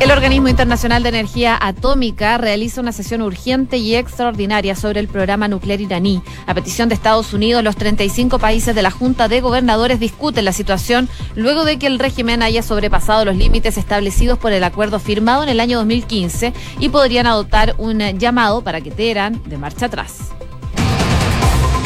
El 0.00 0.12
Organismo 0.12 0.46
Internacional 0.46 1.02
de 1.02 1.08
Energía 1.08 1.58
Atómica 1.60 2.38
realiza 2.38 2.80
una 2.80 2.92
sesión 2.92 3.20
urgente 3.20 3.78
y 3.78 3.96
extraordinaria 3.96 4.76
sobre 4.76 5.00
el 5.00 5.08
programa 5.08 5.48
nuclear 5.48 5.80
iraní. 5.80 6.22
A 6.46 6.54
petición 6.54 6.88
de 6.88 6.94
Estados 6.94 7.32
Unidos, 7.34 7.64
los 7.64 7.74
35 7.74 8.38
países 8.38 8.76
de 8.76 8.82
la 8.82 8.92
Junta 8.92 9.26
de 9.26 9.40
Gobernadores 9.40 9.98
discuten 9.98 10.44
la 10.44 10.52
situación 10.52 11.08
luego 11.34 11.64
de 11.64 11.80
que 11.80 11.88
el 11.88 11.98
régimen 11.98 12.44
haya 12.44 12.62
sobrepasado 12.62 13.24
los 13.24 13.34
límites 13.34 13.76
establecidos 13.76 14.38
por 14.38 14.52
el 14.52 14.62
acuerdo 14.62 15.00
firmado 15.00 15.42
en 15.42 15.48
el 15.48 15.58
año 15.58 15.78
2015 15.78 16.52
y 16.78 16.88
podrían 16.90 17.26
adoptar 17.26 17.74
un 17.78 17.98
llamado 18.20 18.62
para 18.62 18.80
que 18.80 18.92
Teherán 18.92 19.42
de 19.46 19.58
marcha 19.58 19.86
atrás. 19.86 20.30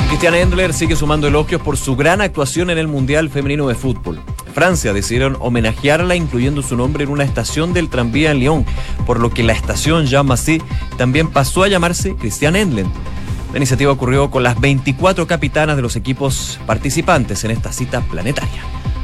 Cristian 0.08 0.34
Endler 0.34 0.74
sigue 0.74 0.96
sumando 0.96 1.28
elogios 1.28 1.62
por 1.62 1.78
su 1.78 1.96
gran 1.96 2.20
actuación 2.20 2.68
en 2.68 2.76
el 2.76 2.88
Mundial 2.88 3.30
Femenino 3.30 3.66
de 3.68 3.74
Fútbol. 3.74 4.20
Francia 4.52 4.92
decidieron 4.92 5.36
homenajearla 5.40 6.14
incluyendo 6.14 6.62
su 6.62 6.76
nombre 6.76 7.04
en 7.04 7.10
una 7.10 7.24
estación 7.24 7.72
del 7.72 7.88
tranvía 7.88 8.30
en 8.30 8.38
Lyon, 8.38 8.66
por 9.06 9.20
lo 9.20 9.30
que 9.30 9.42
la 9.42 9.52
estación 9.52 10.06
Jean 10.06 10.26
Massé 10.26 10.60
también 10.96 11.28
pasó 11.28 11.62
a 11.62 11.68
llamarse 11.68 12.14
Christian 12.14 12.56
Endlen. 12.56 12.90
La 13.52 13.58
iniciativa 13.58 13.92
ocurrió 13.92 14.30
con 14.30 14.42
las 14.42 14.60
24 14.60 15.26
capitanas 15.26 15.76
de 15.76 15.82
los 15.82 15.96
equipos 15.96 16.58
participantes 16.66 17.44
en 17.44 17.50
esta 17.50 17.72
cita 17.72 18.00
planetaria. 18.00 18.62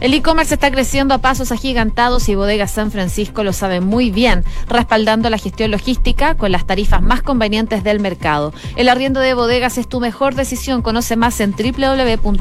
El 0.00 0.12
e-commerce 0.12 0.54
está 0.54 0.70
creciendo 0.70 1.14
a 1.14 1.18
pasos 1.18 1.52
agigantados 1.52 2.28
y 2.28 2.34
Bodega 2.34 2.68
San 2.68 2.90
Francisco 2.90 3.42
lo 3.42 3.52
sabe 3.52 3.80
muy 3.80 4.10
bien, 4.10 4.44
respaldando 4.68 5.30
la 5.30 5.38
gestión 5.38 5.70
logística 5.70 6.34
con 6.34 6.52
las 6.52 6.66
tarifas 6.66 7.02
más 7.02 7.22
convenientes 7.22 7.82
del 7.82 8.00
mercado. 8.00 8.52
El 8.76 8.88
arriendo 8.88 9.20
de 9.20 9.34
bodegas 9.34 9.78
es 9.78 9.88
tu 9.88 10.00
mejor 10.00 10.34
decisión. 10.34 10.82
Conoce 10.82 11.16
más 11.16 11.40
en 11.40 11.52
www.bsf.cl. 11.52 12.36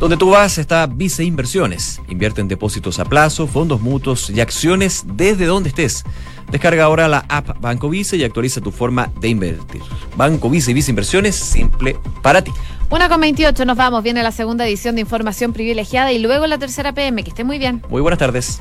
Donde 0.00 0.16
tú 0.16 0.30
vas 0.30 0.58
está 0.58 0.86
Vice 0.86 1.22
Inversiones. 1.22 2.00
Invierte 2.08 2.40
en 2.40 2.48
depósitos 2.48 2.98
a 2.98 3.04
plazo, 3.04 3.46
fondos 3.46 3.80
mutuos 3.80 4.30
y 4.30 4.40
acciones 4.40 5.04
desde 5.06 5.46
donde 5.46 5.68
estés. 5.68 6.04
Descarga 6.50 6.84
ahora 6.84 7.08
la 7.08 7.24
app 7.28 7.60
Banco 7.60 7.88
Vice 7.88 8.16
y 8.16 8.24
actualiza 8.24 8.60
tu 8.60 8.72
forma 8.72 9.10
de 9.20 9.28
invertir. 9.28 9.80
Banco 10.16 10.50
Vice 10.50 10.72
y 10.72 10.74
Vice 10.74 10.90
Inversiones, 10.90 11.36
simple 11.36 11.96
para 12.20 12.42
ti. 12.42 12.50
Una 12.92 13.08
con 13.08 13.22
28, 13.22 13.64
nos 13.64 13.78
vamos. 13.78 14.02
Viene 14.02 14.22
la 14.22 14.32
segunda 14.32 14.66
edición 14.66 14.96
de 14.96 15.00
Información 15.00 15.54
Privilegiada 15.54 16.12
y 16.12 16.18
luego 16.18 16.46
la 16.46 16.58
tercera 16.58 16.92
PM. 16.92 17.24
Que 17.24 17.30
esté 17.30 17.42
muy 17.42 17.58
bien. 17.58 17.82
Muy 17.88 18.02
buenas 18.02 18.18
tardes. 18.18 18.60